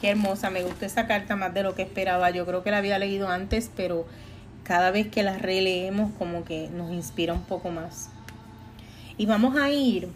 Qué 0.00 0.10
hermosa, 0.10 0.50
me 0.50 0.62
gustó 0.62 0.86
esa 0.86 1.06
carta 1.06 1.36
más 1.36 1.54
de 1.54 1.62
lo 1.62 1.74
que 1.74 1.82
esperaba. 1.82 2.30
Yo 2.30 2.44
creo 2.46 2.62
que 2.62 2.70
la 2.70 2.78
había 2.78 2.98
leído 2.98 3.28
antes, 3.28 3.70
pero 3.76 4.06
cada 4.64 4.90
vez 4.90 5.08
que 5.08 5.22
la 5.22 5.38
releemos 5.38 6.10
como 6.18 6.44
que 6.44 6.68
nos 6.68 6.90
inspira 6.90 7.32
un 7.32 7.42
poco 7.42 7.70
más. 7.70 8.08
Y 9.18 9.26
vamos 9.26 9.56
a 9.56 9.70
ir 9.70 10.08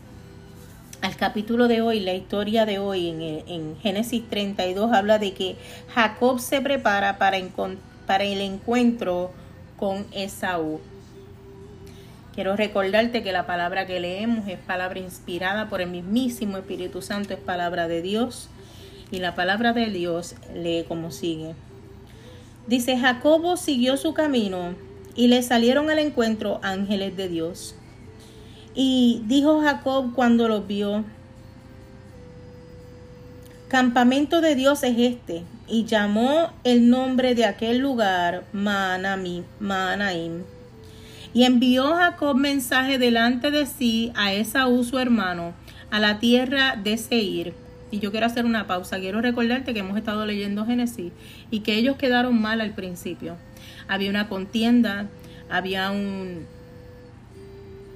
al 1.05 1.17
capítulo 1.17 1.69
de 1.69 1.83
hoy, 1.83 2.01
la 2.01 2.15
historia 2.15 2.65
de 2.65 2.79
hoy 2.79 3.11
en, 3.11 3.21
en 3.47 3.77
Génesis 3.77 4.27
32 4.31 4.91
habla 4.91 5.19
de 5.19 5.35
que 5.35 5.57
Jacob 5.95 6.41
se 6.41 6.63
prepara 6.63 7.19
para, 7.19 7.39
para 8.07 8.25
el 8.25 8.41
encuentro 8.41 9.31
con 9.77 10.07
Esaú. 10.13 10.81
Quiero 12.35 12.57
recordarte 12.57 13.23
que 13.23 13.33
la 13.33 13.47
palabra 13.47 13.87
que 13.87 14.01
leemos 14.01 14.49
es 14.49 14.59
palabra 14.59 14.99
inspirada 14.99 15.69
por 15.69 15.83
el 15.83 15.91
mismísimo 15.91 16.57
Espíritu 16.57 17.03
Santo, 17.03 17.35
es 17.35 17.41
palabra 17.41 17.87
de 17.87 18.01
Dios. 18.01 18.49
Y 19.11 19.19
la 19.19 19.35
palabra 19.35 19.75
de 19.75 19.91
Dios 19.91 20.37
lee 20.55 20.87
como 20.89 21.11
sigue. 21.11 21.55
Dice, 22.67 22.97
Jacobo 22.97 23.59
siguió 23.59 23.99
su 23.99 24.15
camino 24.15 24.75
y 25.15 25.29
le 25.29 25.43
salieron 25.43 25.91
al 25.91 25.99
encuentro 25.99 26.61
ángeles 26.63 27.15
de 27.15 27.29
Dios 27.29 27.75
y 28.75 29.23
dijo 29.27 29.61
Jacob 29.63 30.13
cuando 30.15 30.49
los 30.49 30.67
vio, 30.67 31.05
campamento 33.69 34.41
de 34.41 34.55
Dios 34.55 34.83
es 34.83 34.97
este, 34.99 35.45
y 35.69 35.85
llamó 35.85 36.51
el 36.65 36.91
nombre 36.91 37.35
de 37.35 37.45
aquel 37.45 37.79
lugar 37.79 38.45
Maanaim. 38.53 39.45
Y 41.33 41.45
envió 41.45 41.95
Jacob 41.95 42.37
mensaje 42.37 42.99
delante 42.99 43.51
de 43.51 43.67
sí 43.67 44.13
a 44.15 44.33
Esaú 44.33 44.85
su 44.85 44.99
hermano, 44.99 45.55
a 45.91 45.99
la 45.99 46.21
tierra 46.21 46.77
de 46.77 46.97
Seir. 46.97 47.55
Y 47.91 47.99
yo 47.99 48.11
quiero 48.11 48.27
hacer 48.27 48.45
una 48.45 48.67
pausa. 48.67 48.99
Quiero 48.99 49.21
recordarte 49.21 49.75
que 49.75 49.81
hemos 49.81 49.97
estado 49.97 50.27
leyendo 50.27 50.67
Génesis 50.67 51.13
y 51.51 51.61
que 51.61 51.75
ellos 51.75 51.97
quedaron 51.97 52.41
mal 52.41 52.61
al 52.61 52.75
principio. 52.75 53.37
Había 53.89 54.11
una 54.11 54.29
contienda, 54.29 55.09
había 55.49 55.91
un, 55.91 56.47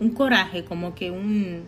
un 0.00 0.11
coraje, 0.11 0.64
como 0.64 0.94
que 0.94 1.11
un, 1.11 1.64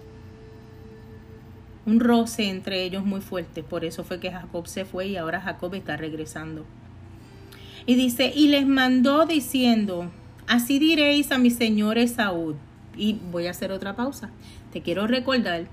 un 1.86 2.00
roce 2.00 2.48
entre 2.48 2.84
ellos 2.84 3.04
muy 3.04 3.20
fuerte. 3.20 3.62
Por 3.62 3.84
eso 3.84 4.04
fue 4.04 4.20
que 4.20 4.30
Jacob 4.30 4.66
se 4.66 4.84
fue 4.84 5.08
y 5.08 5.16
ahora 5.16 5.40
Jacob 5.40 5.74
está 5.74 5.96
regresando. 5.96 6.64
Y 7.86 7.94
dice, 7.94 8.32
y 8.34 8.48
les 8.48 8.66
mandó 8.66 9.26
diciendo, 9.26 10.10
así 10.46 10.78
diréis 10.78 11.32
a 11.32 11.38
mi 11.38 11.50
señor 11.50 11.98
Esaú. 11.98 12.54
Y 12.96 13.18
voy 13.32 13.46
a 13.46 13.50
hacer 13.50 13.72
otra 13.72 13.96
pausa. 13.96 14.30
Te 14.72 14.82
quiero 14.82 15.06
recordar 15.06 15.66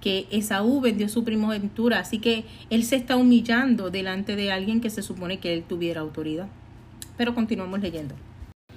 que 0.00 0.26
Esaú 0.30 0.80
vendió 0.80 1.08
su 1.08 1.22
primogenitura, 1.22 2.00
así 2.00 2.18
que 2.18 2.44
él 2.70 2.82
se 2.84 2.96
está 2.96 3.16
humillando 3.16 3.90
delante 3.90 4.34
de 4.34 4.50
alguien 4.50 4.80
que 4.80 4.90
se 4.90 5.00
supone 5.00 5.38
que 5.38 5.54
él 5.54 5.62
tuviera 5.62 6.00
autoridad. 6.00 6.48
Pero 7.16 7.34
continuamos 7.34 7.80
leyendo. 7.80 8.16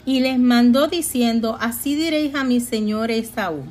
Y 0.05 0.19
les 0.19 0.37
mandó 0.37 0.87
diciendo, 0.87 1.57
así 1.59 1.95
diréis 1.95 2.35
a 2.35 2.43
mi 2.43 2.59
señor 2.59 3.09
Esaú. 3.09 3.63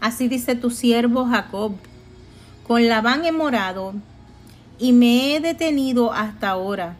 Así 0.00 0.28
dice 0.28 0.54
tu 0.54 0.70
siervo 0.70 1.26
Jacob, 1.26 1.72
con 2.66 2.86
Labán 2.86 3.24
he 3.24 3.32
morado 3.32 3.94
y 4.78 4.92
me 4.92 5.34
he 5.34 5.40
detenido 5.40 6.12
hasta 6.12 6.50
ahora. 6.50 6.94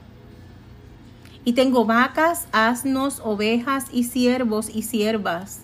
Y 1.44 1.52
tengo 1.52 1.84
vacas, 1.84 2.48
asnos, 2.52 3.20
ovejas 3.24 3.86
y 3.92 4.04
siervos 4.04 4.68
y 4.74 4.82
siervas. 4.82 5.60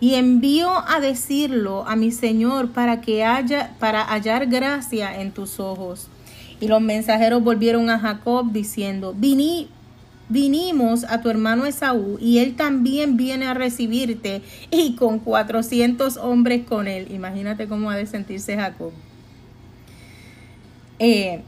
Y 0.00 0.14
envío 0.14 0.70
a 0.88 0.98
decirlo 0.98 1.84
a 1.86 1.94
mi 1.94 2.10
señor 2.10 2.70
para 2.70 3.00
que 3.00 3.22
haya 3.22 3.76
para 3.78 4.02
hallar 4.02 4.46
gracia 4.46 5.20
en 5.20 5.30
tus 5.30 5.60
ojos. 5.60 6.08
Y 6.60 6.68
los 6.68 6.80
mensajeros 6.80 7.42
volvieron 7.42 7.90
a 7.90 7.98
Jacob 7.98 8.50
diciendo, 8.50 9.14
Viní, 9.16 9.68
vinimos 10.32 11.04
a 11.04 11.20
tu 11.20 11.28
hermano 11.28 11.66
Esaú 11.66 12.18
y 12.20 12.38
él 12.38 12.56
también 12.56 13.16
viene 13.16 13.46
a 13.46 13.54
recibirte 13.54 14.42
y 14.70 14.96
con 14.96 15.18
cuatrocientos 15.18 16.16
hombres 16.16 16.64
con 16.66 16.88
él. 16.88 17.12
Imagínate 17.12 17.68
cómo 17.68 17.90
ha 17.90 17.96
de 17.96 18.06
sentirse 18.06 18.56
Jacob. 18.56 18.92
Eh, 20.98 21.42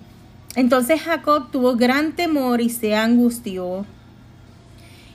entonces 0.55 1.01
Jacob 1.01 1.51
tuvo 1.51 1.77
gran 1.77 2.13
temor 2.15 2.61
y 2.61 2.69
se 2.69 2.95
angustió 2.95 3.87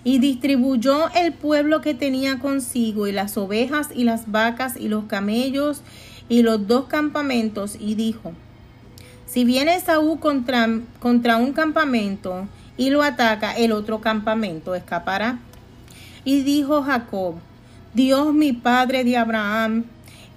y 0.04 0.20
distribuyó 0.20 1.10
el 1.16 1.34
pueblo 1.34 1.82
que 1.82 1.94
tenía 1.94 2.40
consigo 2.40 3.08
y 3.08 3.12
las 3.12 3.38
ovejas 3.38 3.90
y 3.94 4.04
las 4.04 4.32
vacas 4.32 4.76
y 4.78 4.88
los 4.88 5.06
camellos 5.06 5.82
y 6.28 6.42
los 6.42 6.68
dos 6.68 6.86
campamentos 6.86 7.76
y 7.80 7.96
dijo, 7.96 8.34
si 9.26 9.44
viene 9.44 9.76
Esaú 9.76 10.20
contra, 10.20 10.68
contra 11.00 11.38
un 11.38 11.54
campamento 11.54 12.48
y 12.80 12.92
lo 12.92 13.04
ataca, 13.04 13.52
el 13.52 13.74
otro 13.74 14.00
campamento 14.00 14.74
escapará. 14.74 15.38
Y 16.24 16.44
dijo 16.44 16.82
Jacob, 16.82 17.36
Dios 17.94 18.34
mi 18.34 18.54
padre 18.54 19.04
de 19.04 19.18
Abraham 19.18 19.84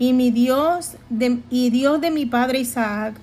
y 0.00 0.12
mi 0.12 0.32
Dios 0.32 0.96
de, 1.08 1.38
y 1.50 1.70
Dios 1.70 2.00
de 2.00 2.10
mi 2.10 2.26
padre 2.26 2.58
Isaac, 2.58 3.14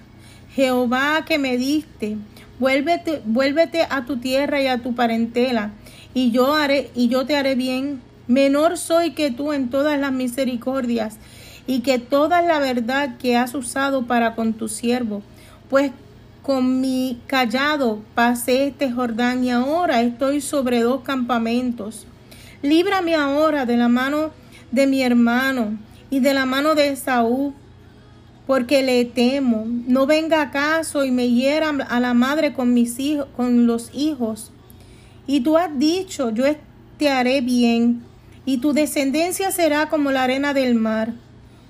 Jehová 0.55 1.25
que 1.27 1.37
me 1.37 1.57
diste, 1.57 2.15
vuélvete, 2.59 3.21
vuélvete 3.25 3.85
a 3.89 4.05
tu 4.05 4.17
tierra 4.17 4.61
y 4.61 4.67
a 4.67 4.81
tu 4.81 4.95
parentela, 4.95 5.71
y 6.13 6.31
yo 6.31 6.53
haré, 6.55 6.89
y 6.95 7.09
yo 7.09 7.25
te 7.25 7.35
haré 7.35 7.55
bien. 7.55 8.01
Menor 8.27 8.77
soy 8.77 9.11
que 9.11 9.31
tú 9.31 9.51
en 9.51 9.69
todas 9.69 9.99
las 9.99 10.13
misericordias, 10.13 11.17
y 11.67 11.81
que 11.81 11.99
toda 11.99 12.41
la 12.41 12.59
verdad 12.59 13.17
que 13.17 13.35
has 13.35 13.53
usado 13.53 14.07
para 14.07 14.35
con 14.35 14.53
tu 14.53 14.69
siervo, 14.69 15.21
pues 15.69 15.91
con 16.49 16.81
mi 16.81 17.21
callado 17.27 18.01
pasé 18.15 18.65
este 18.65 18.91
Jordán 18.91 19.43
y 19.43 19.51
ahora 19.51 20.01
estoy 20.01 20.41
sobre 20.41 20.79
dos 20.79 21.01
campamentos. 21.01 22.07
Líbrame 22.63 23.13
ahora 23.13 23.67
de 23.67 23.77
la 23.77 23.87
mano 23.87 24.31
de 24.71 24.87
mi 24.87 25.03
hermano 25.03 25.77
y 26.09 26.21
de 26.21 26.33
la 26.33 26.47
mano 26.47 26.73
de 26.73 26.89
Esaú, 26.89 27.53
porque 28.47 28.81
le 28.81 29.05
temo. 29.05 29.65
No 29.67 30.07
venga 30.07 30.41
acaso 30.41 31.05
y 31.05 31.11
me 31.11 31.29
hiera 31.29 31.69
a 31.69 31.99
la 31.99 32.15
madre 32.15 32.51
con 32.51 32.73
mis 32.73 32.97
hijos, 32.97 33.27
con 33.37 33.67
los 33.67 33.91
hijos. 33.93 34.51
Y 35.27 35.41
tú 35.41 35.55
has 35.55 35.77
dicho, 35.77 36.31
yo 36.31 36.45
te 36.97 37.11
haré 37.11 37.41
bien, 37.41 38.01
y 38.43 38.57
tu 38.57 38.73
descendencia 38.73 39.51
será 39.51 39.87
como 39.87 40.09
la 40.09 40.23
arena 40.23 40.55
del 40.55 40.73
mar, 40.73 41.13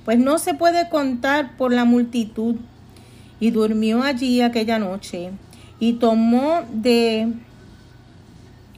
pues 0.06 0.20
no 0.20 0.38
se 0.38 0.54
puede 0.54 0.88
contar 0.88 1.58
por 1.58 1.74
la 1.74 1.84
multitud 1.84 2.56
y 3.40 3.52
durmió 3.52 4.04
allí 4.04 4.42
aquella 4.42 4.80
noche 4.80 5.32
y 5.80 5.94
tomó 5.94 6.64
de 6.72 7.32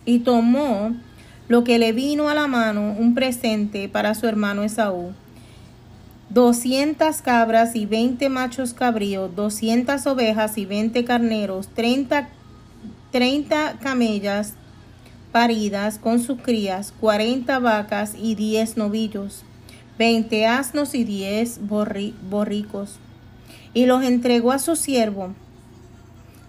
y 0.05 0.19
tomó 0.19 0.95
lo 1.47 1.63
que 1.63 1.79
le 1.79 1.91
vino 1.91 2.29
a 2.29 2.35
la 2.35 2.47
mano 2.47 2.95
un 2.97 3.13
presente 3.13 3.89
para 3.89 4.15
su 4.15 4.27
hermano 4.27 4.63
Esaú. 4.63 5.13
Doscientas 6.29 7.21
cabras 7.21 7.75
y 7.75 7.85
veinte 7.85 8.29
machos 8.29 8.73
cabríos, 8.73 9.35
doscientas 9.35 10.07
ovejas 10.07 10.57
y 10.57 10.65
veinte 10.65 11.03
carneros, 11.03 11.67
treinta, 11.67 12.29
treinta 13.11 13.77
camellas 13.81 14.53
paridas 15.33 15.97
con 15.97 16.21
sus 16.21 16.39
crías, 16.39 16.93
cuarenta 16.99 17.59
vacas 17.59 18.15
y 18.17 18.35
diez 18.35 18.77
novillos, 18.77 19.43
veinte 19.97 20.47
asnos 20.47 20.95
y 20.95 21.03
diez 21.03 21.59
borricos 21.67 22.99
y 23.73 23.85
los 23.85 24.03
entregó 24.03 24.51
a 24.51 24.59
su 24.59 24.75
siervo 24.75 25.33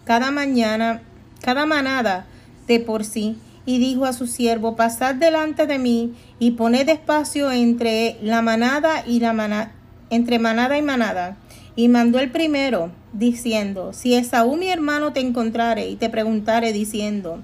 cada 0.04 0.30
mañana, 0.30 1.02
cada 1.40 1.66
manada 1.66 2.26
de 2.66 2.80
por 2.80 3.04
sí, 3.04 3.36
y 3.64 3.78
dijo 3.78 4.04
a 4.04 4.12
su 4.12 4.26
siervo, 4.26 4.74
pasad 4.74 5.14
delante 5.14 5.66
de 5.66 5.78
mí 5.78 6.14
y 6.40 6.52
poned 6.52 6.88
espacio 6.88 7.52
entre 7.52 8.16
la 8.20 8.42
manada 8.42 9.04
y 9.06 9.20
la 9.20 9.32
manada, 9.32 9.72
entre 10.10 10.38
manada 10.40 10.76
y 10.76 10.82
manada. 10.82 11.36
Y 11.76 11.88
mandó 11.88 12.18
el 12.18 12.30
primero, 12.30 12.90
diciendo, 13.12 13.92
si 13.92 14.14
Esaú 14.14 14.56
mi 14.56 14.68
hermano 14.68 15.12
te 15.12 15.20
encontrare 15.20 15.88
y 15.88 15.96
te 15.96 16.08
preguntare 16.08 16.72
diciendo, 16.72 17.40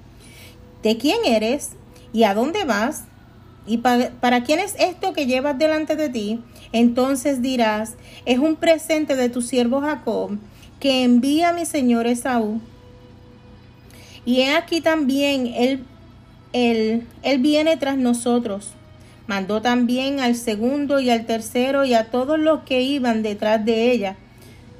¿de 0.83 0.97
quién 0.99 1.19
eres? 1.25 1.71
¿Y 2.13 2.25
a 2.25 2.35
dónde 2.35 2.65
vas? 2.65 3.05
¿Y 3.67 3.79
para, 3.79 4.11
para 4.11 4.43
quién 4.43 4.59
es 4.59 4.75
esto 4.79 5.13
que 5.13 5.27
llevas 5.27 5.57
delante 5.57 5.95
de 5.95 6.09
ti? 6.09 6.43
Entonces 6.73 7.43
dirás, 7.43 7.95
es 8.27 8.39
un 8.39 8.57
presente 8.57 9.17
de 9.17 9.29
tu 9.29 9.43
siervo 9.43 9.81
Jacob 9.81 10.39
que 10.81 11.03
envía 11.03 11.51
a 11.51 11.53
mi 11.53 11.67
señor 11.67 12.07
Esaú. 12.07 12.61
Y 14.25 14.43
he 14.43 14.55
aquí 14.55 14.81
también 14.81 15.47
él, 15.47 15.85
él, 16.53 17.07
él 17.23 17.39
viene 17.39 17.77
tras 17.77 17.97
nosotros. 17.97 18.73
Mandó 19.27 19.61
también 19.61 20.21
al 20.21 20.35
segundo 20.35 21.01
y 21.01 21.11
al 21.11 21.27
tercero 21.27 21.85
y 21.85 21.95
a 21.95 22.11
todos 22.11 22.39
los 22.39 22.61
que 22.65 22.83
iban 22.83 23.23
detrás 23.23 23.65
de 23.65 23.91
ella, 23.91 24.17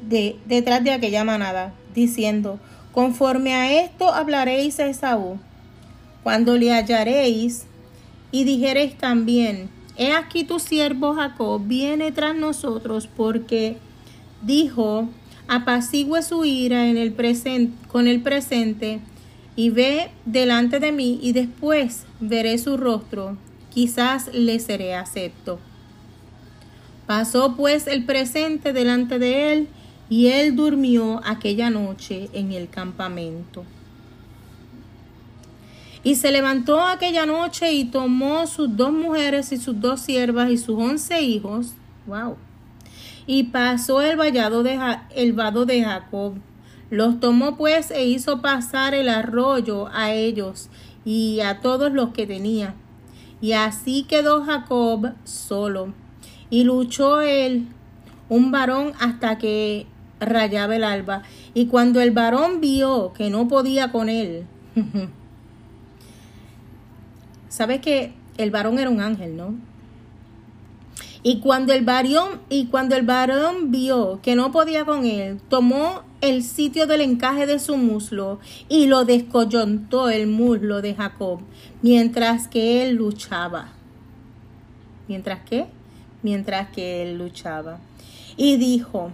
de, 0.07 0.37
detrás 0.47 0.85
de 0.85 0.93
aquella 0.93 1.25
manada, 1.25 1.75
diciendo, 1.95 2.59
conforme 2.93 3.55
a 3.55 3.83
esto 3.83 4.13
hablaréis 4.13 4.81
a 4.81 4.87
Esaú, 4.87 5.39
cuando 6.23 6.57
le 6.57 6.73
hallaréis, 6.73 7.67
y 8.31 8.45
dijereis 8.45 8.97
también, 8.97 9.71
He 9.99 10.13
aquí 10.13 10.45
tu 10.45 10.61
siervo 10.61 11.15
Jacob 11.15 11.61
viene 11.67 12.13
tras 12.13 12.37
nosotros 12.37 13.09
porque 13.09 13.79
dijo, 14.43 15.09
apacigüe 15.49 16.23
su 16.23 16.45
ira 16.45 16.87
en 16.89 17.15
con 17.89 18.07
el 18.07 18.23
presente 18.23 19.01
y 19.57 19.71
ve 19.71 20.13
delante 20.25 20.79
de 20.79 20.93
mí 20.93 21.19
y 21.21 21.33
después 21.33 22.05
veré 22.21 22.59
su 22.59 22.77
rostro, 22.77 23.37
quizás 23.75 24.31
le 24.33 24.61
seré 24.61 24.95
acepto. 24.95 25.59
Pasó 27.09 27.57
pues 27.57 27.89
el 27.89 28.05
presente 28.05 28.73
delante 28.73 29.19
de 29.19 29.53
él 29.53 29.69
y 30.09 30.29
él 30.29 30.55
durmió 30.55 31.21
aquella 31.25 31.71
noche 31.71 32.29
en 32.35 32.53
el 32.53 32.69
campamento. 32.69 33.65
Y 36.05 36.15
se 36.15 36.31
levantó 36.31 36.81
aquella 36.81 37.27
noche 37.27 37.73
y 37.73 37.85
tomó 37.85 38.47
sus 38.47 38.77
dos 38.77 38.93
mujeres 38.93 39.53
y 39.53 39.57
sus 39.57 39.81
dos 39.81 40.01
siervas 40.01 40.51
y 40.51 40.57
sus 40.59 40.79
once 40.79 41.21
hijos. 41.21 41.75
Wow. 42.07 42.37
Y 43.27 43.45
pasó 43.45 44.01
el 44.01 44.17
vallado 44.17 44.63
de, 44.63 44.79
el 45.15 45.33
vado 45.33 45.67
de 45.67 45.83
Jacob. 45.83 46.35
Los 46.91 47.21
tomó 47.21 47.57
pues 47.57 47.91
e 47.91 48.07
hizo 48.07 48.41
pasar 48.41 48.95
el 48.95 49.09
arroyo 49.09 49.89
a 49.93 50.13
ellos 50.13 50.71
y 51.05 51.41
a 51.41 51.61
todos 51.61 51.93
los 51.93 52.11
que 52.11 52.27
tenía. 52.27 52.75
Y 53.41 53.53
así 53.53 54.05
quedó 54.05 54.45
Jacob 54.45 55.13
solo. 55.25 55.93
Y 56.51 56.65
luchó 56.65 57.21
él, 57.21 57.67
un 58.29 58.51
varón, 58.51 58.93
hasta 58.99 59.39
que 59.39 59.87
rayaba 60.21 60.77
el 60.77 60.85
alba. 60.85 61.23
Y 61.55 61.67
cuando 61.67 62.01
el 62.01 62.11
varón 62.11 62.61
vio 62.61 63.13
que 63.13 63.31
no 63.31 63.49
podía 63.49 63.93
con 63.93 64.09
él, 64.09 64.47
Sabes 67.59 67.81
que 67.81 68.13
el 68.37 68.53
varón 68.53 68.79
era 68.79 68.89
un 68.89 69.01
ángel, 69.01 69.37
¿no? 69.37 69.57
Y 71.25 71.41
cuando 71.41 71.73
el 71.73 71.85
varón, 71.85 72.41
y 72.49 72.67
cuando 72.67 72.95
el 72.95 73.05
varón 73.05 73.73
vio 73.73 74.21
que 74.23 74.37
no 74.37 74.53
podía 74.53 74.85
con 74.85 75.05
él, 75.05 75.41
tomó 75.49 76.03
el 76.21 76.45
sitio 76.45 76.87
del 76.87 77.01
encaje 77.01 77.47
de 77.47 77.59
su 77.59 77.77
muslo 77.77 78.39
y 78.69 78.87
lo 78.87 79.05
descoyontó 79.05 80.09
el 80.09 80.29
muslo 80.29 80.83
de 80.83 80.95
Jacob, 80.95 81.41
mientras 81.83 82.47
que 82.47 82.85
él 82.85 82.95
luchaba. 82.95 83.73
¿Mientras 85.09 85.41
qué? 85.41 85.67
Mientras 86.23 86.69
que 86.69 87.03
él 87.03 87.19
luchaba. 87.19 87.81
Y 88.37 88.57
dijo, 88.57 89.11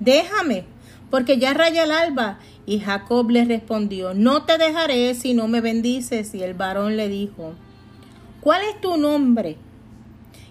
déjame, 0.00 0.64
porque 1.10 1.36
ya 1.36 1.52
raya 1.52 1.84
el 1.84 1.92
alba. 1.92 2.38
Y 2.64 2.80
Jacob 2.80 3.28
le 3.28 3.44
respondió, 3.44 4.14
no 4.14 4.44
te 4.44 4.56
dejaré 4.56 5.14
si 5.14 5.34
no 5.34 5.48
me 5.48 5.60
bendices. 5.60 6.34
Y 6.34 6.42
el 6.42 6.54
varón 6.54 6.96
le 6.96 7.10
dijo, 7.10 7.52
¿cuál 8.44 8.62
es 8.62 8.80
tu 8.80 8.96
nombre? 8.96 9.56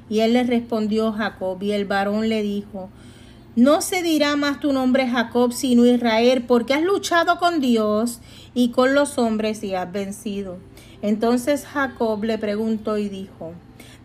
Y 0.09 0.19
él 0.19 0.33
le 0.33 0.43
respondió 0.43 1.13
Jacob, 1.13 1.63
y 1.63 1.71
el 1.71 1.85
varón 1.85 2.27
le 2.27 2.41
dijo, 2.41 2.89
no 3.55 3.81
se 3.81 4.03
dirá 4.03 4.35
más 4.35 4.59
tu 4.59 4.73
nombre 4.73 5.07
Jacob, 5.07 5.53
sino 5.53 5.85
Israel, 5.85 6.43
porque 6.45 6.73
has 6.73 6.83
luchado 6.83 7.37
con 7.37 7.61
Dios 7.61 8.19
y 8.53 8.71
con 8.71 8.93
los 8.93 9.17
hombres 9.17 9.63
y 9.63 9.75
has 9.75 9.89
vencido. 9.89 10.57
Entonces 11.01 11.65
Jacob 11.65 12.21
le 12.25 12.37
preguntó 12.37 12.97
y 12.97 13.07
dijo, 13.07 13.53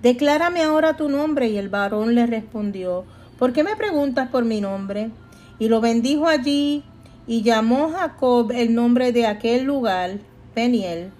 Declárame 0.02 0.62
ahora 0.62 0.96
tu 0.96 1.08
nombre. 1.08 1.48
Y 1.48 1.56
el 1.56 1.68
varón 1.68 2.14
le 2.14 2.26
respondió, 2.26 3.04
¿por 3.38 3.52
qué 3.52 3.64
me 3.64 3.76
preguntas 3.76 4.28
por 4.28 4.44
mi 4.44 4.60
nombre? 4.60 5.10
Y 5.58 5.68
lo 5.68 5.80
bendijo 5.80 6.26
allí 6.26 6.84
y 7.26 7.42
llamó 7.42 7.90
Jacob 7.90 8.52
el 8.52 8.74
nombre 8.74 9.12
de 9.12 9.26
aquel 9.26 9.64
lugar, 9.64 10.18
Peniel, 10.54 11.10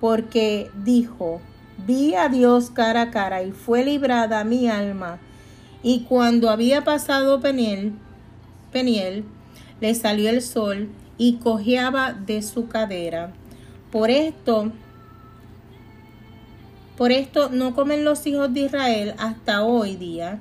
porque 0.00 0.70
dijo, 0.84 1.40
vi 1.86 2.14
a 2.14 2.28
Dios 2.28 2.70
cara 2.70 3.02
a 3.02 3.10
cara 3.10 3.42
y 3.42 3.52
fue 3.52 3.84
librada 3.84 4.44
mi 4.44 4.68
alma. 4.68 5.18
Y 5.82 6.00
cuando 6.00 6.50
había 6.50 6.84
pasado 6.84 7.40
Peniel, 7.40 7.92
Peniel, 8.72 9.24
le 9.80 9.94
salió 9.94 10.30
el 10.30 10.42
sol 10.42 10.90
y 11.16 11.34
cojeaba 11.36 12.12
de 12.12 12.42
su 12.42 12.68
cadera. 12.68 13.32
Por 13.90 14.10
esto, 14.10 14.72
por 16.96 17.12
esto 17.12 17.48
no 17.50 17.74
comen 17.74 18.04
los 18.04 18.26
hijos 18.26 18.52
de 18.52 18.60
Israel 18.60 19.14
hasta 19.18 19.64
hoy 19.64 19.96
día. 19.96 20.38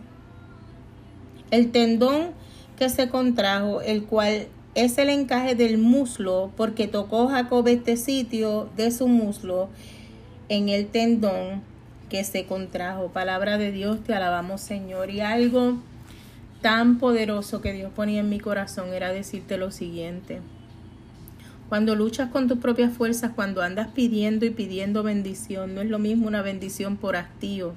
El 1.51 1.71
tendón 1.71 2.31
que 2.77 2.89
se 2.89 3.09
contrajo, 3.09 3.81
el 3.81 4.03
cual 4.03 4.47
es 4.75 4.97
el 4.97 5.09
encaje 5.09 5.55
del 5.55 5.77
muslo, 5.77 6.51
porque 6.55 6.87
tocó 6.87 7.27
Jacob 7.27 7.67
este 7.67 7.97
sitio 7.97 8.69
de 8.77 8.91
su 8.91 9.07
muslo 9.07 9.69
en 10.49 10.69
el 10.69 10.87
tendón 10.87 11.61
que 12.09 12.23
se 12.23 12.45
contrajo. 12.45 13.09
Palabra 13.09 13.57
de 13.57 13.71
Dios, 13.71 14.03
te 14.03 14.13
alabamos 14.13 14.61
Señor. 14.61 15.09
Y 15.09 15.21
algo 15.21 15.77
tan 16.61 16.97
poderoso 16.97 17.61
que 17.61 17.71
Dios 17.71 17.91
ponía 17.95 18.19
en 18.19 18.29
mi 18.29 18.39
corazón 18.39 18.93
era 18.93 19.13
decirte 19.13 19.57
lo 19.57 19.71
siguiente. 19.71 20.41
Cuando 21.69 21.95
luchas 21.95 22.31
con 22.31 22.47
tus 22.47 22.57
propias 22.57 22.91
fuerzas, 22.91 23.31
cuando 23.35 23.61
andas 23.61 23.89
pidiendo 23.89 24.45
y 24.45 24.49
pidiendo 24.49 25.03
bendición, 25.03 25.75
no 25.75 25.81
es 25.81 25.87
lo 25.87 25.99
mismo 25.99 26.27
una 26.27 26.41
bendición 26.41 26.97
por 26.97 27.15
hastío 27.15 27.73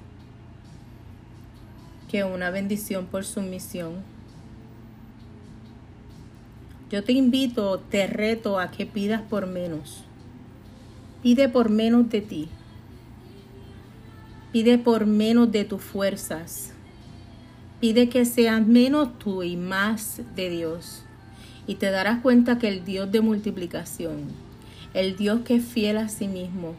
que 2.12 2.24
una 2.24 2.50
bendición 2.50 3.06
por 3.06 3.24
sumisión. 3.24 3.94
Yo 6.90 7.02
te 7.02 7.12
invito, 7.12 7.78
te 7.78 8.06
reto 8.06 8.60
a 8.60 8.70
que 8.70 8.84
pidas 8.84 9.22
por 9.22 9.46
menos. 9.46 10.04
Pide 11.22 11.48
por 11.48 11.70
menos 11.70 12.10
de 12.10 12.20
ti. 12.20 12.48
Pide 14.52 14.76
por 14.76 15.06
menos 15.06 15.50
de 15.50 15.64
tus 15.64 15.80
fuerzas. 15.80 16.72
Pide 17.80 18.10
que 18.10 18.26
seas 18.26 18.66
menos 18.66 19.18
tú 19.18 19.42
y 19.42 19.56
más 19.56 20.20
de 20.36 20.50
Dios. 20.50 21.04
Y 21.66 21.76
te 21.76 21.90
darás 21.90 22.20
cuenta 22.20 22.58
que 22.58 22.68
el 22.68 22.84
Dios 22.84 23.10
de 23.10 23.22
multiplicación, 23.22 24.24
el 24.92 25.16
Dios 25.16 25.40
que 25.40 25.56
es 25.56 25.64
fiel 25.64 25.96
a 25.96 26.08
sí 26.08 26.28
mismo, 26.28 26.74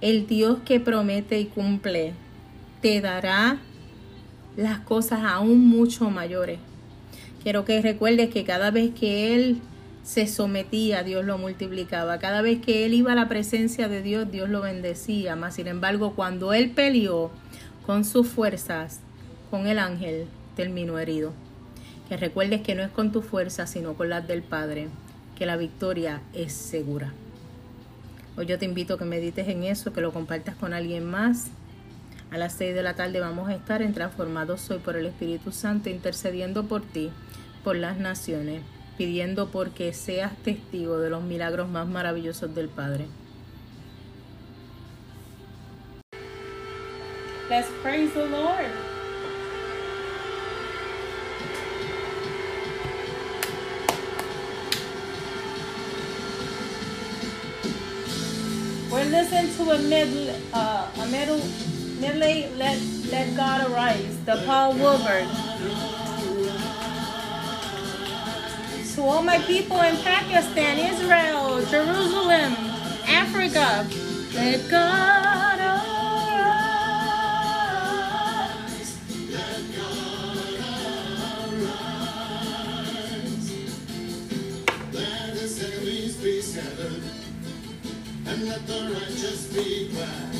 el 0.00 0.26
Dios 0.26 0.58
que 0.64 0.78
promete 0.78 1.40
y 1.40 1.46
cumple, 1.46 2.12
te 2.82 3.00
dará 3.00 3.58
las 4.56 4.80
cosas 4.80 5.20
aún 5.24 5.66
mucho 5.66 6.10
mayores. 6.10 6.58
Quiero 7.42 7.64
que 7.64 7.80
recuerdes 7.80 8.28
que 8.28 8.44
cada 8.44 8.70
vez 8.70 8.92
que 8.94 9.34
Él 9.34 9.60
se 10.08 10.26
sometía, 10.26 11.02
Dios 11.02 11.22
lo 11.26 11.36
multiplicaba. 11.36 12.18
Cada 12.18 12.40
vez 12.40 12.62
que 12.62 12.86
Él 12.86 12.94
iba 12.94 13.12
a 13.12 13.14
la 13.14 13.28
presencia 13.28 13.88
de 13.88 14.00
Dios, 14.00 14.30
Dios 14.32 14.48
lo 14.48 14.62
bendecía. 14.62 15.36
Mas, 15.36 15.56
sin 15.56 15.66
embargo, 15.66 16.14
cuando 16.14 16.54
Él 16.54 16.70
peleó 16.70 17.30
con 17.84 18.06
sus 18.06 18.26
fuerzas, 18.26 19.00
con 19.50 19.66
el 19.66 19.78
ángel, 19.78 20.24
terminó 20.56 20.98
herido. 20.98 21.34
Que 22.08 22.16
recuerdes 22.16 22.62
que 22.62 22.74
no 22.74 22.82
es 22.82 22.88
con 22.88 23.12
tu 23.12 23.20
fuerza, 23.20 23.66
sino 23.66 23.98
con 23.98 24.08
las 24.08 24.26
del 24.26 24.42
Padre, 24.42 24.88
que 25.36 25.44
la 25.44 25.58
victoria 25.58 26.22
es 26.32 26.54
segura. 26.54 27.12
Hoy 28.38 28.46
yo 28.46 28.58
te 28.58 28.64
invito 28.64 28.94
a 28.94 28.98
que 28.98 29.04
medites 29.04 29.46
en 29.46 29.62
eso, 29.62 29.92
que 29.92 30.00
lo 30.00 30.14
compartas 30.14 30.56
con 30.56 30.72
alguien 30.72 31.04
más. 31.04 31.48
A 32.30 32.38
las 32.38 32.54
6 32.54 32.74
de 32.74 32.82
la 32.82 32.94
tarde 32.94 33.20
vamos 33.20 33.50
a 33.50 33.54
estar 33.54 33.82
en 33.82 33.92
Transformados 33.92 34.70
Hoy 34.70 34.78
por 34.78 34.96
el 34.96 35.04
Espíritu 35.04 35.52
Santo, 35.52 35.90
intercediendo 35.90 36.64
por 36.64 36.80
ti, 36.80 37.10
por 37.62 37.76
las 37.76 37.98
naciones, 37.98 38.62
pidiendo 38.98 39.48
porque 39.48 39.92
seas 39.94 40.36
testigo 40.42 40.98
de 40.98 41.08
los 41.08 41.22
milagros 41.22 41.68
más 41.68 41.86
maravillosos 41.86 42.52
del 42.54 42.68
Padre. 42.68 43.06
Let's 47.48 47.68
praise 47.82 48.12
the 48.12 48.26
Lord. 48.26 48.70
We're 58.90 59.04
listening 59.04 59.54
to 59.56 59.70
a 59.70 59.78
mid, 59.78 60.34
uh, 60.52 60.88
a 61.00 61.06
middle, 61.06 61.40
let, 62.00 62.78
let 63.10 63.36
God 63.36 63.70
arise, 63.70 64.18
the 64.26 64.42
Paul 64.44 64.74
Wilbur. 64.74 65.87
To 68.98 69.04
all 69.04 69.22
my 69.22 69.38
people 69.38 69.80
in 69.82 69.96
Pakistan, 69.98 70.76
Israel, 70.76 71.64
Jerusalem, 71.66 72.52
Africa, 73.06 73.86
let 74.34 74.68
God 74.68 75.60
arise. 75.60 75.78
Let 79.30 79.62
God 79.76 80.36
arise. 81.62 83.50
Let 84.92 85.36
his 85.36 85.62
enemies 85.62 86.16
be 86.16 86.42
scattered, 86.42 87.04
and 88.26 88.48
let 88.48 88.66
the 88.66 88.80
righteous 88.92 89.46
be 89.54 89.90
glad. 89.92 90.37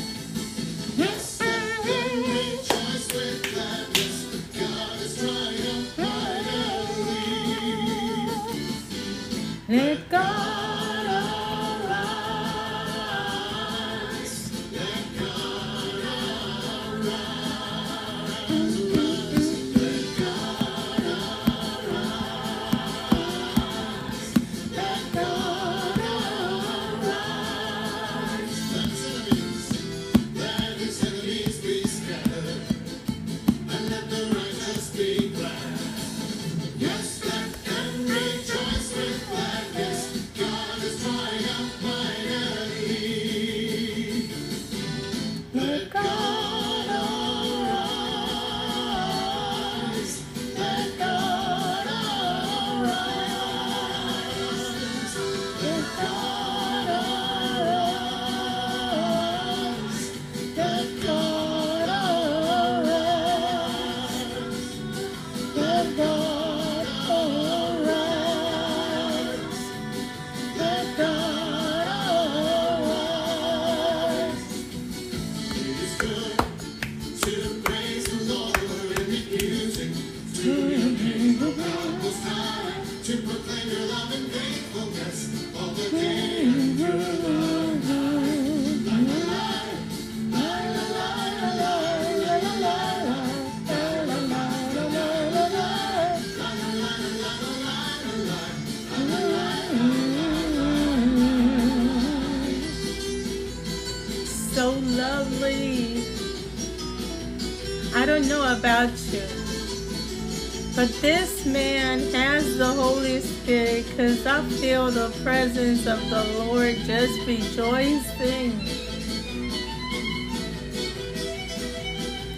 Feel 114.47 114.91
the 114.91 115.09
presence 115.23 115.85
of 115.85 115.99
the 116.09 116.23
Lord 116.39 116.75
just 116.85 117.27
rejoicing. 117.27 118.59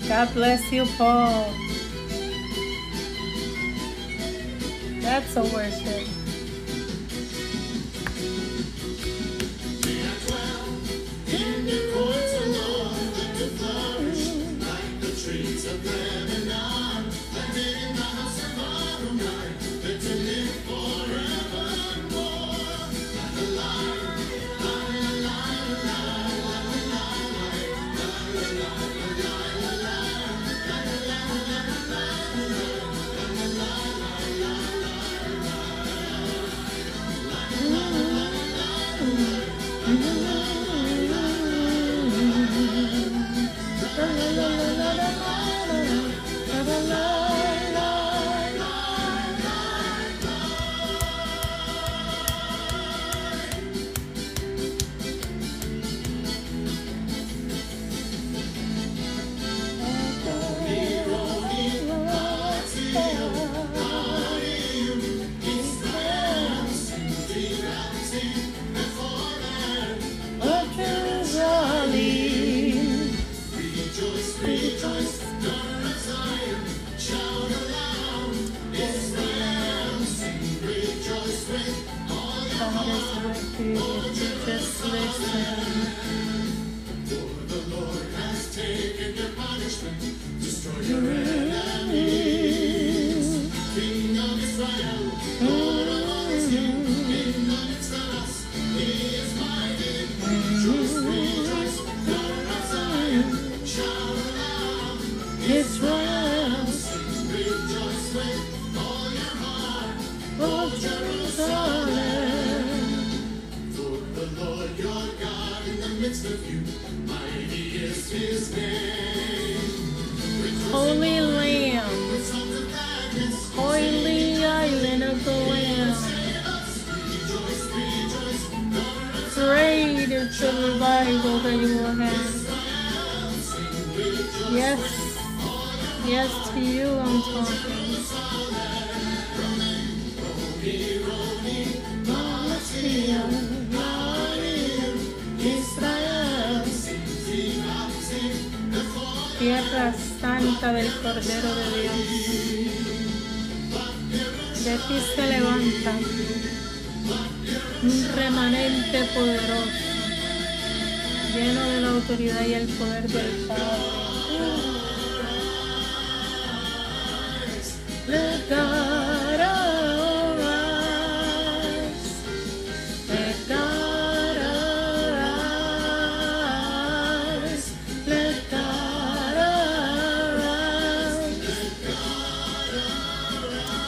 God 0.08 0.34
bless 0.34 0.72
you, 0.72 0.86
Paul. 0.98 1.54
That's 5.02 5.36
a 5.36 5.44
worship. 5.44 6.01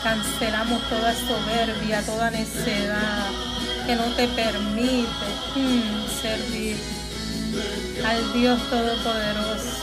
Cancelamos 0.03 0.81
toda 0.89 1.13
soberbia, 1.15 2.01
toda 2.05 2.29
necedad 2.29 3.29
que 3.87 3.95
no 3.95 4.03
te 4.15 4.27
permite 4.27 5.07
mm, 5.55 6.21
servir 6.21 6.75
al 8.05 8.33
Dios 8.33 8.59
Todopoderoso, 8.69 9.77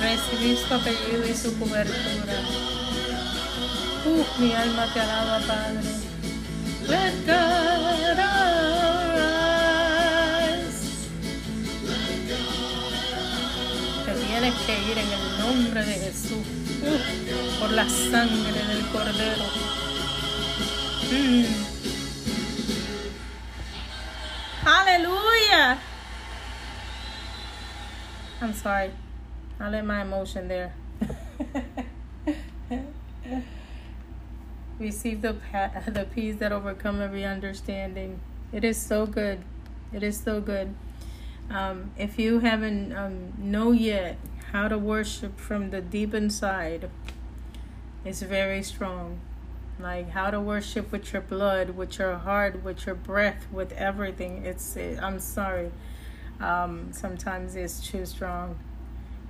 recibir 0.00 0.58
su 0.58 0.74
apellido 0.74 1.26
y 1.28 1.34
su 1.34 1.58
cobertura. 1.58 2.40
Uf, 4.06 4.38
mi 4.38 4.52
alma 4.52 4.86
te 4.92 5.00
alaba, 5.00 5.40
Padre. 5.40 5.80
Let 6.88 7.26
God 7.26 8.18
arise. 8.18 9.26
Te 14.04 14.12
tienes 14.26 14.54
que 14.66 14.74
ir 14.90 14.98
en 14.98 15.10
el 15.12 15.38
nombre 15.38 15.84
de 15.84 15.94
Jesús, 15.94 16.46
por 17.58 17.72
la 17.72 17.88
sangre 17.88 18.62
del 18.68 18.86
Cordero. 18.92 19.44
Mm. 21.10 21.44
Hallelujah. 24.64 25.78
I'm 28.40 28.52
sorry. 28.52 28.90
I 29.58 29.70
let 29.70 29.86
my 29.86 30.02
emotion 30.02 30.48
there. 30.48 30.74
Receive 34.78 35.22
the 35.22 35.34
pa- 35.34 35.70
the 35.86 36.04
peace 36.04 36.36
that 36.36 36.52
overcome 36.52 37.00
every 37.00 37.24
understanding. 37.24 38.20
It 38.52 38.62
is 38.62 38.76
so 38.76 39.06
good. 39.06 39.38
It 39.90 40.02
is 40.02 40.20
so 40.20 40.42
good. 40.42 40.74
Um, 41.48 41.92
if 41.96 42.18
you 42.18 42.40
haven't 42.40 42.92
um, 42.92 43.32
know 43.38 43.72
yet 43.72 44.18
how 44.52 44.68
to 44.68 44.76
worship 44.76 45.38
from 45.40 45.70
the 45.70 45.80
deep 45.80 46.12
inside, 46.12 46.90
it's 48.04 48.20
very 48.20 48.62
strong. 48.62 49.20
Like 49.80 50.10
how 50.10 50.30
to 50.30 50.40
worship 50.40 50.92
with 50.92 51.10
your 51.12 51.22
blood, 51.22 51.70
with 51.70 51.98
your 51.98 52.16
heart, 52.16 52.62
with 52.62 52.84
your 52.84 52.94
breath, 52.94 53.46
with 53.50 53.72
everything. 53.72 54.44
It's 54.44 54.76
it, 54.76 54.98
I'm 55.02 55.20
sorry. 55.20 55.70
Um, 56.40 56.92
sometimes 56.92 57.56
it's 57.56 57.86
too 57.86 58.04
strong 58.04 58.58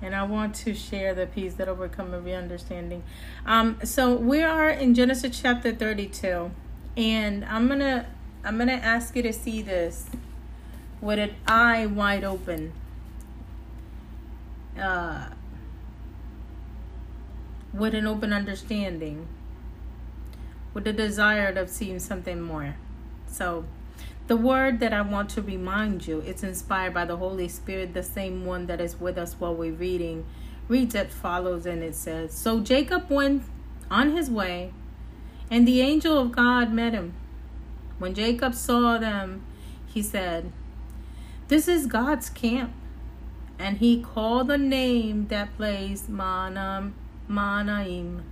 and 0.01 0.15
I 0.15 0.23
want 0.23 0.55
to 0.55 0.73
share 0.73 1.13
the 1.13 1.25
peace 1.25 1.55
that 1.55 1.67
overcome 1.67 2.13
every 2.13 2.33
understanding. 2.33 3.03
Um, 3.45 3.79
so 3.83 4.13
we 4.13 4.41
are 4.43 4.69
in 4.69 4.93
Genesis 4.93 5.39
chapter 5.41 5.73
32, 5.73 6.51
and 6.95 7.45
I'm 7.45 7.67
gonna 7.67 8.07
I'm 8.43 8.57
gonna 8.57 8.73
ask 8.73 9.15
you 9.15 9.23
to 9.23 9.33
see 9.33 9.61
this 9.61 10.07
with 11.01 11.19
an 11.19 11.35
eye 11.47 11.85
wide 11.85 12.23
open. 12.23 12.73
Uh, 14.79 15.29
with 17.73 17.93
an 17.95 18.07
open 18.07 18.31
understanding, 18.31 19.27
with 20.73 20.83
the 20.83 20.93
desire 20.93 21.47
of 21.47 21.69
seeing 21.69 21.99
something 21.99 22.41
more. 22.41 22.75
So, 23.27 23.65
the 24.27 24.37
word 24.37 24.81
that 24.81 24.93
I 24.93 25.01
want 25.01 25.29
to 25.31 25.41
remind 25.41 26.05
you, 26.05 26.19
it's 26.19 26.43
inspired 26.43 26.93
by 26.93 27.05
the 27.05 27.17
Holy 27.17 27.47
Spirit, 27.47 27.93
the 27.93 28.03
same 28.03 28.45
one 28.45 28.67
that 28.67 28.81
is 28.81 28.99
with 28.99 29.17
us 29.17 29.35
while 29.39 29.55
we're 29.55 29.71
reading, 29.71 30.25
reads 30.67 30.95
as 30.95 31.13
follows 31.13 31.65
and 31.65 31.81
it 31.81 31.95
says, 31.95 32.33
So 32.33 32.59
Jacob 32.59 33.09
went 33.09 33.43
on 33.89 34.11
his 34.11 34.29
way, 34.29 34.73
And 35.49 35.65
the 35.65 35.79
angel 35.79 36.17
of 36.17 36.33
God 36.33 36.73
met 36.73 36.93
him. 36.93 37.13
When 37.99 38.13
Jacob 38.13 38.53
saw 38.53 38.97
them, 38.97 39.45
he 39.85 40.01
said, 40.01 40.51
This 41.47 41.69
is 41.69 41.87
God's 41.87 42.29
camp. 42.29 42.73
And 43.57 43.77
he 43.77 44.01
called 44.01 44.49
the 44.49 44.57
name 44.57 45.27
that 45.29 45.55
place 45.55 46.03
Manam, 46.03 46.91
Manaim. 47.29 48.23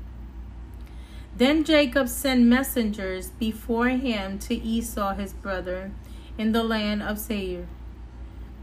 Then 1.38 1.66
Jacob 1.66 2.08
sent 2.08 2.46
messengers 2.46 3.30
before 3.30 3.90
him 3.90 4.40
to 4.40 4.56
Esau 4.56 5.16
his 5.16 5.34
brother 5.34 5.92
in 6.38 6.54
the 6.54 6.64
land 6.64 7.04
of 7.04 7.20
Seir, 7.20 7.68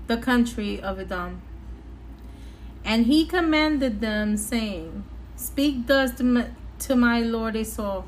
the 0.07 0.17
country 0.17 0.81
of 0.81 0.99
Edom. 0.99 1.43
And 2.83 3.07
he 3.07 3.27
commanded 3.27 4.01
them, 4.01 4.39
saying, 4.39 5.05
Speak 5.37 5.87
thus 5.87 6.13
to 6.15 6.97
my, 6.97 7.21
lord 7.21 7.57
Esau. 7.57 8.05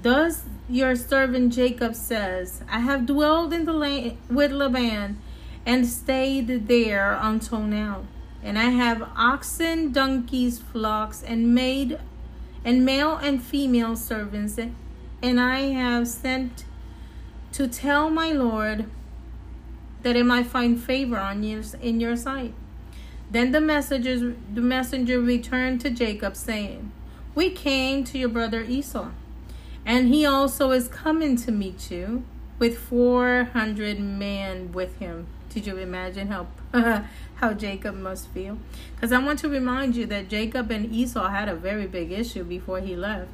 Thus 0.00 0.44
your 0.68 0.96
servant 0.96 1.52
Jacob 1.52 1.94
says, 1.94 2.62
I 2.70 2.80
have 2.80 3.06
dwelled 3.06 3.52
in 3.52 3.66
the 3.66 3.72
land 3.72 4.16
with 4.30 4.52
Laban 4.52 5.18
and 5.66 5.86
stayed 5.86 6.68
there 6.68 7.18
until 7.20 7.60
now. 7.60 8.04
And 8.42 8.58
I 8.58 8.70
have 8.70 9.08
oxen, 9.16 9.92
donkeys, 9.92 10.58
flocks, 10.58 11.22
and 11.22 11.54
maid 11.54 11.98
and 12.66 12.84
male 12.84 13.16
and 13.16 13.40
female 13.40 13.94
servants, 13.94 14.58
and 15.22 15.40
I 15.40 15.60
have 15.70 16.08
sent 16.08 16.64
to 17.52 17.68
tell 17.68 18.10
my 18.10 18.32
Lord 18.32 18.86
that 20.02 20.16
it 20.16 20.26
might 20.26 20.46
find 20.46 20.78
favor 20.78 21.16
on 21.16 21.44
you 21.44 21.62
in 21.80 22.00
your 22.00 22.16
sight. 22.16 22.52
Then 23.30 23.52
the 23.52 23.60
messengers 23.60 24.34
the 24.52 24.60
messenger 24.60 25.20
returned 25.20 25.80
to 25.82 25.90
Jacob, 25.90 26.34
saying, 26.34 26.90
We 27.36 27.50
came 27.50 28.02
to 28.02 28.18
your 28.18 28.28
brother 28.28 28.62
Esau, 28.62 29.10
and 29.84 30.08
he 30.08 30.26
also 30.26 30.72
is 30.72 30.88
coming 30.88 31.36
to 31.36 31.52
meet 31.52 31.88
you 31.90 32.24
with 32.58 32.78
four 32.78 33.50
hundred 33.52 34.00
men 34.00 34.72
with 34.72 34.98
him. 34.98 35.28
Did 35.56 35.68
you 35.68 35.78
imagine 35.78 36.28
how 36.28 36.48
how 37.36 37.54
Jacob 37.54 37.94
must 37.94 38.28
feel? 38.28 38.58
Because 38.94 39.10
I 39.10 39.24
want 39.24 39.38
to 39.38 39.48
remind 39.48 39.96
you 39.96 40.04
that 40.04 40.28
Jacob 40.28 40.70
and 40.70 40.92
Esau 40.94 41.30
had 41.30 41.48
a 41.48 41.54
very 41.54 41.86
big 41.86 42.12
issue 42.12 42.44
before 42.44 42.80
he 42.80 42.94
left, 42.94 43.30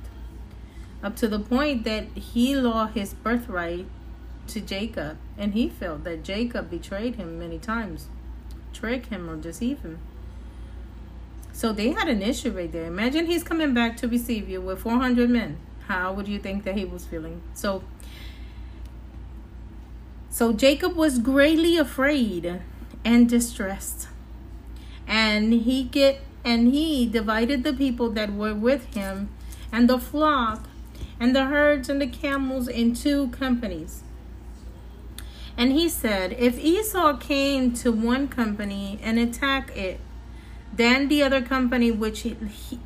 up 1.02 1.16
to 1.16 1.26
the 1.26 1.40
point 1.40 1.82
that 1.82 2.04
he 2.14 2.54
lost 2.54 2.94
his 2.94 3.12
birthright 3.12 3.86
to 4.46 4.60
Jacob, 4.60 5.18
and 5.36 5.52
he 5.52 5.68
felt 5.68 6.04
that 6.04 6.22
Jacob 6.22 6.70
betrayed 6.70 7.16
him 7.16 7.40
many 7.40 7.58
times, 7.58 8.06
trick 8.72 9.06
him 9.06 9.28
or 9.28 9.34
deceive 9.34 9.80
him. 9.80 9.98
So 11.52 11.72
they 11.72 11.90
had 11.90 12.06
an 12.06 12.22
issue 12.22 12.52
right 12.52 12.70
there. 12.70 12.86
Imagine 12.86 13.26
he's 13.26 13.42
coming 13.42 13.74
back 13.74 13.96
to 13.96 14.06
receive 14.06 14.48
you 14.48 14.60
with 14.60 14.78
400 14.78 15.28
men. 15.28 15.58
How 15.88 16.12
would 16.12 16.28
you 16.28 16.38
think 16.38 16.62
that 16.62 16.76
he 16.76 16.84
was 16.84 17.04
feeling? 17.04 17.42
So 17.52 17.82
so 20.32 20.54
Jacob 20.54 20.96
was 20.96 21.18
greatly 21.18 21.76
afraid 21.76 22.62
and 23.04 23.28
distressed. 23.28 24.08
And 25.06 25.52
he 25.52 25.82
get 25.84 26.20
and 26.42 26.72
he 26.72 27.04
divided 27.06 27.64
the 27.64 27.74
people 27.74 28.08
that 28.12 28.32
were 28.32 28.54
with 28.54 28.94
him 28.94 29.28
and 29.70 29.90
the 29.90 29.98
flock 29.98 30.68
and 31.20 31.36
the 31.36 31.44
herds 31.44 31.90
and 31.90 32.00
the 32.00 32.06
camels 32.06 32.66
in 32.66 32.94
two 32.94 33.28
companies. 33.28 34.02
And 35.54 35.72
he 35.72 35.86
said, 35.90 36.32
If 36.38 36.58
Esau 36.58 37.18
came 37.18 37.74
to 37.74 37.92
one 37.92 38.26
company 38.26 38.98
and 39.02 39.18
attack 39.18 39.76
it, 39.76 40.00
then 40.72 41.08
the 41.08 41.22
other 41.22 41.42
company 41.42 41.90
which 41.90 42.20
he, 42.20 42.30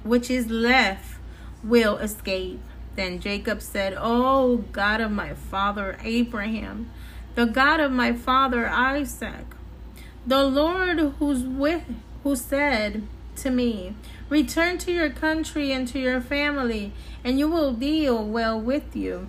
which 0.02 0.32
is 0.32 0.50
left 0.50 1.20
will 1.62 1.96
escape. 1.98 2.60
Then 2.96 3.20
Jacob 3.20 3.62
said, 3.62 3.94
Oh 3.96 4.64
God 4.72 5.00
of 5.00 5.12
my 5.12 5.34
father 5.34 5.96
Abraham, 6.02 6.90
the 7.36 7.44
God 7.44 7.80
of 7.80 7.92
my 7.92 8.14
father 8.14 8.66
Isaac, 8.66 9.44
the 10.26 10.42
Lord 10.42 10.98
who's 11.18 11.44
with 11.44 11.84
who 12.22 12.34
said 12.34 13.02
to 13.36 13.50
me, 13.50 13.94
Return 14.30 14.78
to 14.78 14.90
your 14.90 15.10
country 15.10 15.70
and 15.70 15.86
to 15.88 15.98
your 15.98 16.22
family, 16.22 16.94
and 17.22 17.38
you 17.38 17.46
will 17.46 17.74
deal 17.74 18.24
well 18.24 18.58
with 18.58 18.96
you. 18.96 19.28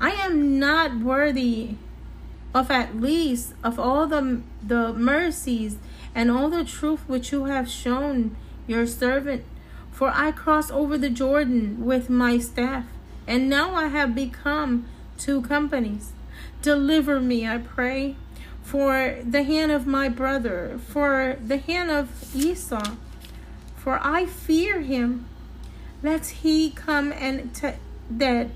I 0.00 0.10
am 0.10 0.58
not 0.58 0.98
worthy 0.98 1.76
of 2.52 2.72
at 2.72 3.00
least 3.00 3.54
of 3.62 3.78
all 3.78 4.08
the 4.08 4.42
the 4.60 4.92
mercies 4.92 5.76
and 6.12 6.28
all 6.28 6.50
the 6.50 6.64
truth 6.64 7.04
which 7.06 7.30
you 7.30 7.44
have 7.44 7.70
shown 7.70 8.36
your 8.66 8.84
servant. 8.84 9.44
For 9.92 10.10
I 10.12 10.32
crossed 10.32 10.72
over 10.72 10.98
the 10.98 11.10
Jordan 11.10 11.84
with 11.84 12.10
my 12.10 12.38
staff, 12.38 12.84
and 13.28 13.48
now 13.48 13.76
I 13.76 13.86
have 13.88 14.12
become 14.12 14.86
two 15.16 15.42
companies. 15.42 16.12
Deliver 16.62 17.20
me, 17.20 17.46
I 17.46 17.58
pray, 17.58 18.16
for 18.62 19.18
the 19.24 19.42
hand 19.42 19.72
of 19.72 19.86
my 19.86 20.08
brother, 20.08 20.78
for 20.88 21.36
the 21.44 21.58
hand 21.58 21.90
of 21.90 22.34
Esau, 22.34 22.96
for 23.76 23.98
I 24.02 24.26
fear 24.26 24.80
him, 24.80 25.26
lest 26.02 26.30
he 26.42 26.70
come 26.70 27.12
and 27.12 27.54
t- 27.54 27.72
that 28.10 28.48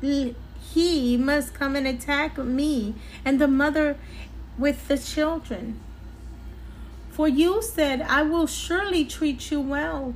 he 0.00 1.16
must 1.16 1.54
come 1.54 1.74
and 1.74 1.86
attack 1.86 2.38
me 2.38 2.94
and 3.24 3.40
the 3.40 3.48
mother 3.48 3.96
with 4.56 4.88
the 4.88 4.98
children. 4.98 5.80
For 7.10 7.26
you 7.26 7.62
said, 7.62 8.02
I 8.02 8.22
will 8.22 8.46
surely 8.46 9.04
treat 9.04 9.50
you 9.50 9.60
well. 9.60 10.14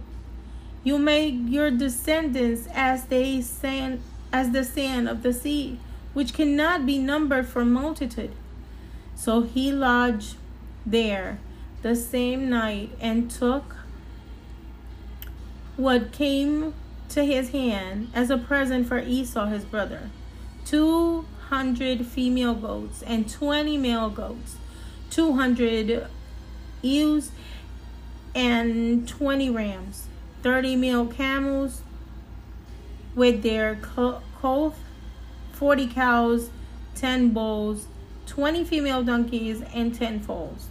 You 0.84 0.98
make 0.98 1.34
your 1.46 1.70
descendants 1.70 2.68
as 2.72 3.06
they 3.06 3.40
sand 3.40 4.02
as 4.32 4.50
the 4.50 4.64
sand 4.64 5.08
of 5.08 5.22
the 5.22 5.32
sea, 5.32 5.78
which 6.12 6.34
cannot 6.34 6.84
be 6.86 6.98
numbered 6.98 7.46
for 7.46 7.64
multitude. 7.64 8.32
So 9.14 9.42
he 9.42 9.72
lodged 9.72 10.36
there 10.84 11.38
the 11.82 11.94
same 11.96 12.48
night 12.48 12.90
and 13.00 13.30
took 13.30 13.76
what 15.76 16.12
came 16.12 16.74
to 17.08 17.24
his 17.24 17.50
hand 17.50 18.10
as 18.14 18.30
a 18.30 18.38
present 18.38 18.86
for 18.86 18.98
Esau 18.98 19.46
his 19.46 19.64
brother. 19.64 20.10
Two 20.64 21.26
hundred 21.48 22.06
female 22.06 22.54
goats 22.54 23.02
and 23.02 23.28
twenty 23.28 23.76
male 23.76 24.08
goats, 24.08 24.56
two 25.10 25.34
hundred 25.34 26.06
ewes 26.80 27.30
and 28.34 29.06
twenty 29.06 29.50
rams, 29.50 30.06
thirty 30.42 30.76
male 30.76 31.06
camels 31.06 31.82
with 33.14 33.42
their 33.42 33.74
colt, 33.74 34.74
forty 35.62 35.86
cows, 35.86 36.50
ten 36.96 37.28
bulls, 37.28 37.86
twenty 38.26 38.64
female 38.64 39.04
donkeys, 39.04 39.62
and 39.72 39.94
ten 39.94 40.18
foals. 40.18 40.66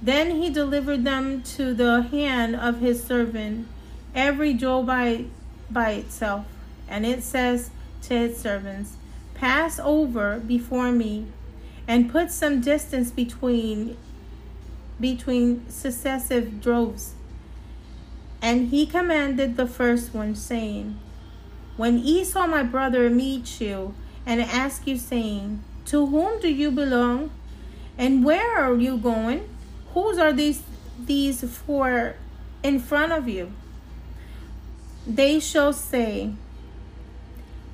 Then 0.00 0.40
he 0.40 0.50
delivered 0.50 1.02
them 1.02 1.42
to 1.56 1.74
the 1.74 2.02
hand 2.02 2.54
of 2.54 2.78
his 2.78 3.02
servant, 3.02 3.66
every 4.14 4.54
jewel 4.54 4.84
by, 4.84 5.24
by 5.68 5.90
itself. 5.94 6.46
And 6.86 7.04
it 7.04 7.24
says 7.24 7.72
to 8.02 8.16
his 8.16 8.38
servants, 8.38 8.92
Pass 9.34 9.80
over 9.80 10.38
before 10.38 10.92
me, 10.92 11.26
and 11.88 12.08
put 12.08 12.30
some 12.30 12.60
distance 12.60 13.10
between 13.10 13.96
between 15.00 15.68
successive 15.68 16.60
droves. 16.60 17.14
And 18.40 18.68
he 18.68 18.86
commanded 18.86 19.56
the 19.56 19.66
first 19.66 20.14
one, 20.14 20.36
saying, 20.36 21.00
When 21.78 21.98
Esau 22.00 22.48
my 22.48 22.64
brother 22.64 23.08
meets 23.08 23.60
you 23.60 23.94
and 24.26 24.42
asks 24.42 24.84
you, 24.84 24.98
saying, 24.98 25.62
To 25.86 26.06
whom 26.06 26.40
do 26.40 26.52
you 26.52 26.72
belong? 26.72 27.30
And 27.96 28.24
where 28.24 28.58
are 28.58 28.74
you 28.76 28.98
going? 28.98 29.48
Whose 29.94 30.18
are 30.18 30.32
these 30.32 30.62
these 30.98 31.44
four 31.44 32.16
in 32.64 32.80
front 32.80 33.12
of 33.12 33.28
you? 33.28 33.52
They 35.06 35.38
shall 35.38 35.72
say, 35.72 36.32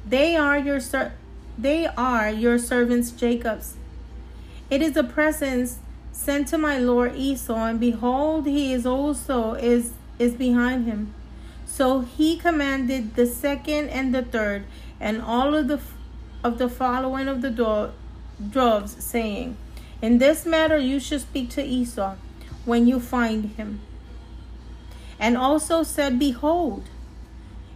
They 0.06 0.36
are 0.36 0.58
your 0.58 0.80
ser- 0.80 1.14
they 1.56 1.86
are 1.86 2.30
your 2.30 2.58
servants 2.58 3.10
Jacob's. 3.10 3.78
It 4.68 4.82
is 4.82 4.98
a 4.98 5.04
presence 5.04 5.78
sent 6.12 6.48
to 6.48 6.58
my 6.58 6.78
lord 6.78 7.16
Esau, 7.16 7.64
and 7.64 7.80
behold, 7.80 8.44
he 8.44 8.74
is 8.74 8.84
also 8.84 9.54
is 9.54 9.94
is 10.18 10.34
behind 10.34 10.84
him. 10.84 11.14
So 11.74 12.02
he 12.02 12.36
commanded 12.36 13.16
the 13.16 13.26
second 13.26 13.88
and 13.88 14.14
the 14.14 14.22
third, 14.22 14.62
and 15.00 15.20
all 15.20 15.56
of 15.56 15.66
the 15.66 15.80
of 16.44 16.58
the 16.58 16.68
following 16.68 17.26
of 17.26 17.42
the 17.42 17.50
do- 17.50 17.90
droves, 18.48 19.02
saying, 19.02 19.56
In 20.00 20.18
this 20.18 20.46
matter 20.46 20.78
you 20.78 21.00
should 21.00 21.22
speak 21.22 21.50
to 21.50 21.64
Esau 21.64 22.14
when 22.64 22.86
you 22.86 23.00
find 23.00 23.46
him. 23.56 23.80
And 25.18 25.36
also 25.36 25.82
said, 25.82 26.16
Behold, 26.16 26.84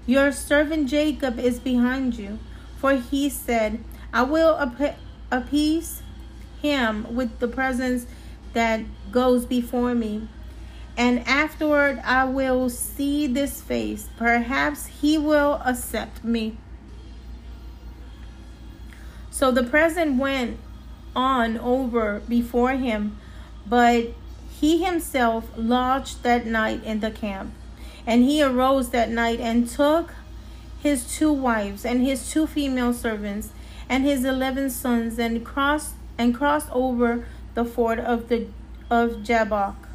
your 0.07 0.31
servant 0.31 0.89
Jacob 0.89 1.41
is 1.41 1.59
behind 1.59 2.15
you, 2.15 2.39
for 2.77 2.93
he 2.93 3.29
said, 3.29 3.83
I 4.13 4.23
will 4.23 4.57
ap- 4.61 4.99
appease 5.33 6.03
him 6.63 7.17
with 7.17 7.41
the 7.41 7.49
presence 7.49 8.07
that 8.53 8.83
goes 9.11 9.45
before 9.45 9.97
me. 9.97 10.29
And 10.99 11.27
afterward 11.29 12.03
I 12.05 12.25
will 12.25 12.69
see 12.69 13.29
this 13.29 13.63
face. 13.63 14.09
Perhaps 14.19 14.87
he 15.01 15.17
will 15.17 15.63
accept 15.65 16.25
me. 16.25 16.57
So 19.31 19.53
the 19.53 19.63
present 19.63 20.19
went 20.19 20.59
on 21.15 21.57
over 21.59 22.21
before 22.29 22.73
him, 22.73 23.17
but 23.65 24.09
he 24.61 24.83
himself 24.83 25.49
lodged 25.57 26.25
that 26.25 26.45
night 26.47 26.83
in 26.83 26.99
the 26.99 27.13
camp. 27.13 27.55
And 28.05 28.25
he 28.25 28.43
arose 28.43 28.91
that 28.91 29.09
night 29.09 29.39
and 29.39 29.69
took 29.69 30.15
his 30.81 31.17
two 31.17 31.33
wives 31.33 31.85
and 31.85 32.05
his 32.05 32.29
two 32.29 32.49
female 32.49 32.93
servants 32.93 33.51
and 33.89 34.05
his 34.05 34.25
eleven 34.25 34.69
sons 34.69 35.19
and 35.19 35.45
crossed 35.45 35.95
and 36.17 36.35
crossed 36.35 36.71
over 36.73 37.25
the 37.55 37.65
ford 37.65 38.01
of 38.01 38.29
the 38.29 38.49
of 38.91 39.23
Jabbok. 39.23 39.88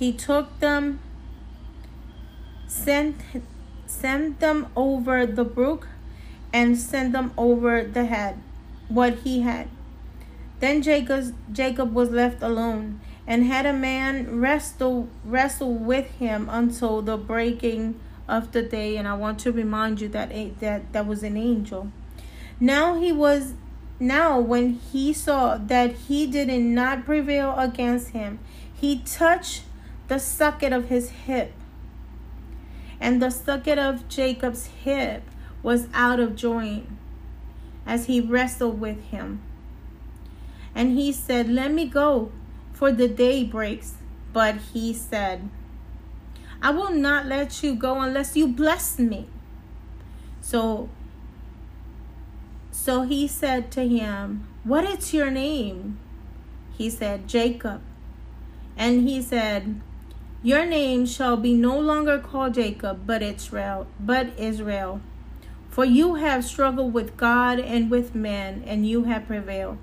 He 0.00 0.14
took 0.14 0.60
them, 0.60 0.98
sent 2.66 3.16
sent 3.84 4.40
them 4.40 4.68
over 4.74 5.26
the 5.26 5.44
brook, 5.44 5.88
and 6.54 6.78
sent 6.78 7.12
them 7.12 7.34
over 7.36 7.84
the 7.84 8.06
head, 8.06 8.40
what 8.88 9.18
he 9.24 9.42
had. 9.42 9.68
Then 10.60 10.80
Jacob 10.80 11.34
Jacob 11.52 11.92
was 11.92 12.08
left 12.08 12.42
alone, 12.42 13.02
and 13.26 13.44
had 13.44 13.66
a 13.66 13.74
man 13.74 14.40
wrestle 14.40 15.10
wrestle 15.22 15.74
with 15.74 16.06
him 16.12 16.48
until 16.50 17.02
the 17.02 17.18
breaking 17.18 18.00
of 18.26 18.52
the 18.52 18.62
day. 18.62 18.96
And 18.96 19.06
I 19.06 19.12
want 19.12 19.38
to 19.40 19.52
remind 19.52 20.00
you 20.00 20.08
that 20.08 20.30
that 20.60 20.94
that 20.94 21.06
was 21.06 21.22
an 21.22 21.36
angel. 21.36 21.92
Now 22.58 22.98
he 22.98 23.12
was 23.12 23.52
now 23.98 24.40
when 24.40 24.80
he 24.92 25.12
saw 25.12 25.58
that 25.58 25.92
he 26.08 26.26
did 26.26 26.48
not 26.48 27.04
prevail 27.04 27.54
against 27.58 28.12
him, 28.12 28.38
he 28.72 29.00
touched 29.00 29.64
the 30.10 30.18
socket 30.18 30.72
of 30.72 30.88
his 30.88 31.10
hip. 31.10 31.52
And 33.00 33.22
the 33.22 33.30
socket 33.30 33.78
of 33.78 34.08
Jacob's 34.08 34.66
hip 34.66 35.22
was 35.62 35.86
out 35.94 36.18
of 36.18 36.34
joint 36.34 36.88
as 37.86 38.06
he 38.06 38.20
wrestled 38.20 38.80
with 38.80 39.00
him. 39.04 39.40
And 40.74 40.98
he 40.98 41.12
said, 41.12 41.48
Let 41.48 41.72
me 41.72 41.86
go, 41.86 42.32
for 42.72 42.90
the 42.90 43.06
day 43.06 43.44
breaks. 43.44 43.94
But 44.32 44.56
he 44.72 44.92
said, 44.92 45.48
I 46.60 46.70
will 46.70 46.90
not 46.90 47.26
let 47.26 47.62
you 47.62 47.76
go 47.76 48.00
unless 48.00 48.36
you 48.36 48.48
bless 48.48 48.98
me. 48.98 49.28
So 50.40 50.88
so 52.72 53.02
he 53.02 53.28
said 53.28 53.70
to 53.72 53.86
him, 53.86 54.48
What 54.64 54.84
is 54.84 55.14
your 55.14 55.30
name? 55.30 56.00
He 56.76 56.90
said, 56.90 57.28
Jacob. 57.28 57.80
And 58.76 59.08
he 59.08 59.22
said, 59.22 59.80
Your 60.42 60.64
name 60.64 61.04
shall 61.04 61.36
be 61.36 61.52
no 61.52 61.78
longer 61.78 62.18
called 62.18 62.54
Jacob, 62.54 63.02
but 63.06 63.22
Israel, 63.22 63.86
but 64.00 64.28
Israel. 64.38 65.02
For 65.68 65.84
you 65.84 66.14
have 66.14 66.44
struggled 66.44 66.94
with 66.94 67.16
God 67.16 67.60
and 67.60 67.90
with 67.90 68.14
men, 68.14 68.64
and 68.66 68.86
you 68.86 69.04
have 69.04 69.26
prevailed. 69.26 69.76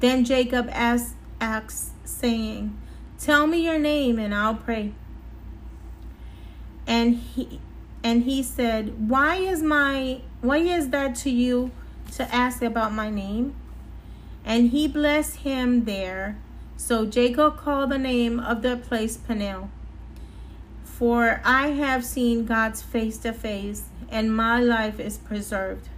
Then 0.00 0.24
Jacob 0.24 0.68
asked, 0.70 1.14
asked 1.40 1.92
saying, 2.06 2.78
Tell 3.18 3.46
me 3.46 3.64
your 3.64 3.78
name, 3.78 4.18
and 4.18 4.34
I'll 4.34 4.54
pray. 4.54 4.92
And 6.86 7.16
he 7.16 7.60
and 8.04 8.24
he 8.24 8.42
said, 8.42 9.08
Why 9.08 9.36
is 9.36 9.62
my 9.62 10.20
why 10.40 10.58
is 10.58 10.90
that 10.90 11.14
to 11.16 11.30
you 11.30 11.70
to 12.12 12.34
ask 12.34 12.62
about 12.62 12.92
my 12.92 13.08
name? 13.08 13.54
And 14.44 14.70
he 14.70 14.88
blessed 14.88 15.36
him 15.36 15.84
there. 15.84 16.36
So 16.76 17.06
Jacob 17.06 17.58
called 17.58 17.90
the 17.90 17.98
name 17.98 18.40
of 18.40 18.62
the 18.62 18.76
place 18.76 19.16
Peniel. 19.16 19.70
For 20.98 21.40
I 21.42 21.68
have 21.68 22.04
seen 22.04 22.44
God's 22.44 22.82
face 22.82 23.16
to 23.18 23.32
face, 23.32 23.84
and 24.10 24.36
my 24.36 24.60
life 24.60 25.00
is 25.00 25.16
preserved. 25.16 25.88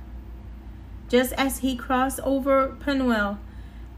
Just 1.08 1.32
as 1.32 1.58
he 1.58 1.74
crossed 1.74 2.20
over 2.20 2.76
Penuel, 2.78 3.38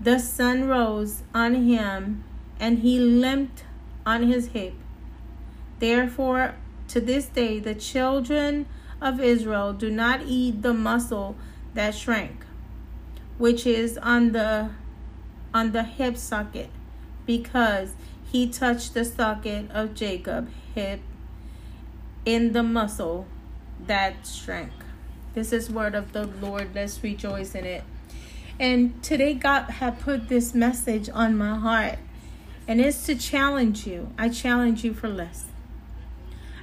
the 0.01 0.19
sun 0.19 0.65
rose 0.65 1.23
on 1.35 1.55
him, 1.55 2.25
and 2.59 2.79
he 2.79 2.99
limped 2.99 3.65
on 4.07 4.23
his 4.23 4.49
hip. 4.49 4.73
Therefore, 5.81 6.55
to 6.89 7.01
this 7.01 7.27
day, 7.27 7.61
the 7.61 7.75
children 7.75 8.67
of 9.01 9.21
Israel 9.21 9.75
do 9.75 9.91
not 9.91 10.23
eat 10.27 10.63
the 10.63 10.73
muscle 10.73 11.37
that 11.75 11.95
shrank, 11.95 12.45
which 13.37 13.67
is 13.67 13.99
on 13.99 14.33
the 14.33 14.71
on 15.53 15.73
the 15.73 15.85
hip 15.85 16.17
socket, 16.17 16.71
because 17.27 17.93
he 18.31 18.49
touched 18.49 18.95
the 18.95 19.05
socket 19.05 19.71
of 19.71 19.95
Jacob 19.95 20.51
hip 20.75 21.01
in 22.25 22.53
the 22.53 22.63
muscle 22.63 23.27
that 23.87 24.27
shrank. 24.27 24.73
This 25.35 25.53
is 25.53 25.71
word 25.71 25.95
of 25.95 26.13
the 26.13 26.27
Lord. 26.27 26.71
Let's 26.75 27.03
rejoice 27.03 27.55
in 27.55 27.65
it. 27.65 27.85
And 28.59 29.03
today 29.03 29.35
God 29.35 29.65
had 29.65 30.01
put 30.01 30.29
this 30.29 30.55
message 30.55 31.09
on 31.13 31.37
my 31.37 31.57
heart. 31.57 31.99
And 32.67 32.81
it's 32.81 33.07
to 33.07 33.15
challenge 33.15 33.87
you. 33.87 34.13
I 34.19 34.29
challenge 34.29 34.83
you 34.83 34.93
for 34.93 35.09
less. 35.09 35.45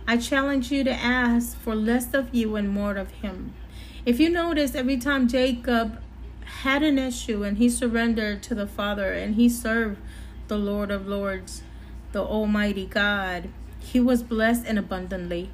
I 0.06 0.18
challenge 0.18 0.72
you 0.72 0.84
to 0.84 0.92
ask 0.92 1.58
for 1.58 1.76
less 1.76 2.14
of 2.14 2.34
you 2.34 2.56
and 2.56 2.70
more 2.70 2.96
of 2.96 3.12
him. 3.12 3.54
If 4.06 4.20
you 4.20 4.30
notice, 4.30 4.76
every 4.76 4.98
time 4.98 5.30
Jacob 5.30 6.02
had 6.64 6.84
an 6.84 7.00
issue 7.00 7.44
and 7.44 7.58
he 7.58 7.70
surrendered 7.70 8.44
to 8.44 8.56
the 8.56 8.68
Father 8.68 9.14
and 9.14 9.36
he 9.36 9.48
served 9.48 10.02
the 10.48 10.58
Lord 10.58 10.92
of 10.92 11.08
Lords, 11.08 11.64
the 12.12 12.22
Almighty 12.22 12.86
God, 12.86 13.50
he 13.80 14.00
was 14.00 14.24
blessed 14.24 14.66
and 14.66 14.80
abundantly. 14.80 15.50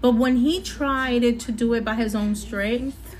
But 0.00 0.12
when 0.12 0.36
he 0.36 0.60
tried 0.60 1.40
to 1.40 1.52
do 1.52 1.74
it 1.74 1.84
by 1.84 1.94
his 1.94 2.14
own 2.14 2.34
strength, 2.34 3.16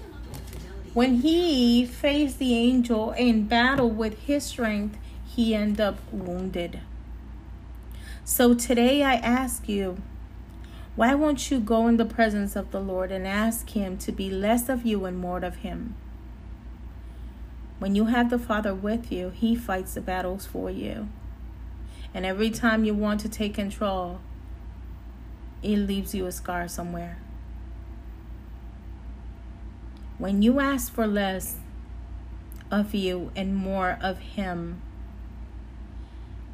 when 0.95 1.17
he 1.23 1.87
faced 1.87 2.39
the 2.39 2.55
angel 2.55 3.13
in 3.13 3.47
battle 3.47 3.89
with 3.91 4.19
his 4.21 4.45
strength, 4.45 4.99
he 5.25 5.55
ended 5.55 5.81
up 5.81 5.99
wounded. 6.13 6.81
So 8.25 8.55
today 8.55 9.03
I 9.03 9.15
ask 9.15 9.69
you, 9.69 9.99
why 10.95 11.15
won't 11.15 11.51
you 11.51 11.59
go 11.59 11.89
in 11.89 11.97
the 11.97 12.05
presence 12.05 12.55
of 12.55 12.71
the 12.71 12.81
Lord 12.81 13.11
and 13.11 13.27
ask 13.27 13.71
Him 13.71 13.97
to 13.99 14.13
be 14.13 14.31
less 14.31 14.69
of 14.69 14.85
you 14.85 15.07
and 15.07 15.17
more 15.17 15.39
of 15.39 15.57
Him? 15.57 15.95
When 17.83 17.97
you 17.97 18.05
have 18.05 18.31
the 18.31 18.39
Father 18.39 18.73
with 18.73 19.11
you, 19.11 19.31
He 19.31 19.57
fights 19.57 19.95
the 19.95 20.01
battles 20.01 20.47
for 20.47 20.71
you. 20.71 21.09
And 22.15 22.25
every 22.25 22.49
time 22.49 22.85
you 22.85 22.95
want 22.95 23.21
to 23.23 23.29
take 23.29 23.55
control, 23.55 24.21
it 25.65 25.77
leaves 25.79 26.15
you 26.15 26.27
a 26.27 26.31
scar 26.31 26.69
somewhere. 26.69 27.19
When 30.19 30.43
you 30.43 30.61
ask 30.61 30.93
for 30.93 31.09
less 31.09 31.57
of 32.71 32.95
you 32.95 33.33
and 33.35 33.57
more 33.57 33.99
of 34.01 34.19
Him, 34.37 34.81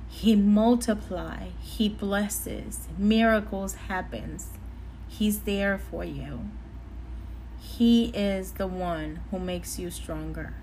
He 0.08 0.34
multiply, 0.34 1.48
He 1.60 1.90
blesses, 1.90 2.88
miracles 2.96 3.74
happens. 3.74 4.48
He's 5.08 5.40
there 5.40 5.76
for 5.76 6.06
you. 6.06 6.48
He 7.60 8.06
is 8.14 8.52
the 8.52 8.66
one 8.66 9.20
who 9.30 9.38
makes 9.38 9.78
you 9.78 9.90
stronger. 9.90 10.54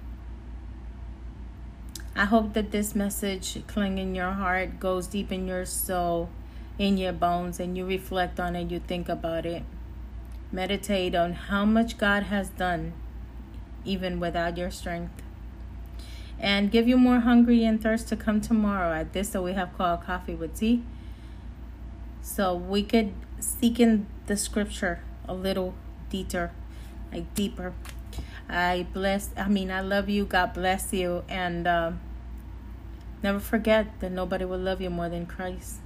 I 2.18 2.24
hope 2.24 2.54
that 2.54 2.72
this 2.72 2.96
message 2.96 3.62
cling 3.68 3.98
in 3.98 4.16
your 4.16 4.32
heart, 4.32 4.80
goes 4.80 5.08
deep 5.08 5.34
in 5.34 5.48
your 5.48 5.66
soul, 5.66 6.30
in 6.80 6.98
your 6.98 7.12
bones, 7.12 7.60
and 7.60 7.78
you 7.78 7.86
reflect 7.86 8.40
on 8.40 8.56
it, 8.56 8.72
you 8.72 8.80
think 8.80 9.10
about 9.10 9.46
it. 9.46 9.64
Meditate 10.50 11.14
on 11.14 11.34
how 11.34 11.66
much 11.66 11.98
God 11.98 12.24
has 12.24 12.48
done, 12.50 12.94
even 13.84 14.22
without 14.22 14.58
your 14.58 14.72
strength. 14.72 15.22
And 16.40 16.72
give 16.72 16.88
you 16.88 16.98
more 16.98 17.20
hungry 17.20 17.66
and 17.66 17.84
thirst 17.84 18.08
to 18.10 18.16
come 18.16 18.40
tomorrow 18.40 18.94
at 18.94 19.12
this 19.12 19.30
that 19.30 19.42
we 19.42 19.52
have 19.52 19.78
called 19.78 20.04
Coffee 20.04 20.36
with 20.36 20.58
Tea. 20.58 20.84
So 22.22 22.56
we 22.56 22.84
could 22.84 23.14
seek 23.40 23.78
in 23.78 24.08
the 24.28 24.38
scripture 24.38 25.02
a 25.28 25.34
little 25.34 25.74
deeper, 26.10 26.52
like 27.12 27.34
deeper. 27.36 27.74
I 28.48 28.88
bless, 28.94 29.32
I 29.36 29.50
mean, 29.50 29.70
I 29.70 29.82
love 29.82 30.08
you. 30.08 30.26
God 30.26 30.54
bless 30.54 30.94
you. 30.94 31.24
And 31.28 31.68
um, 31.68 32.00
never 33.26 33.40
forget 33.40 33.88
that 34.02 34.12
nobody 34.12 34.46
will 34.46 34.60
love 34.60 34.80
you 34.80 34.92
more 34.92 35.10
than 35.10 35.26
Christ. 35.26 35.80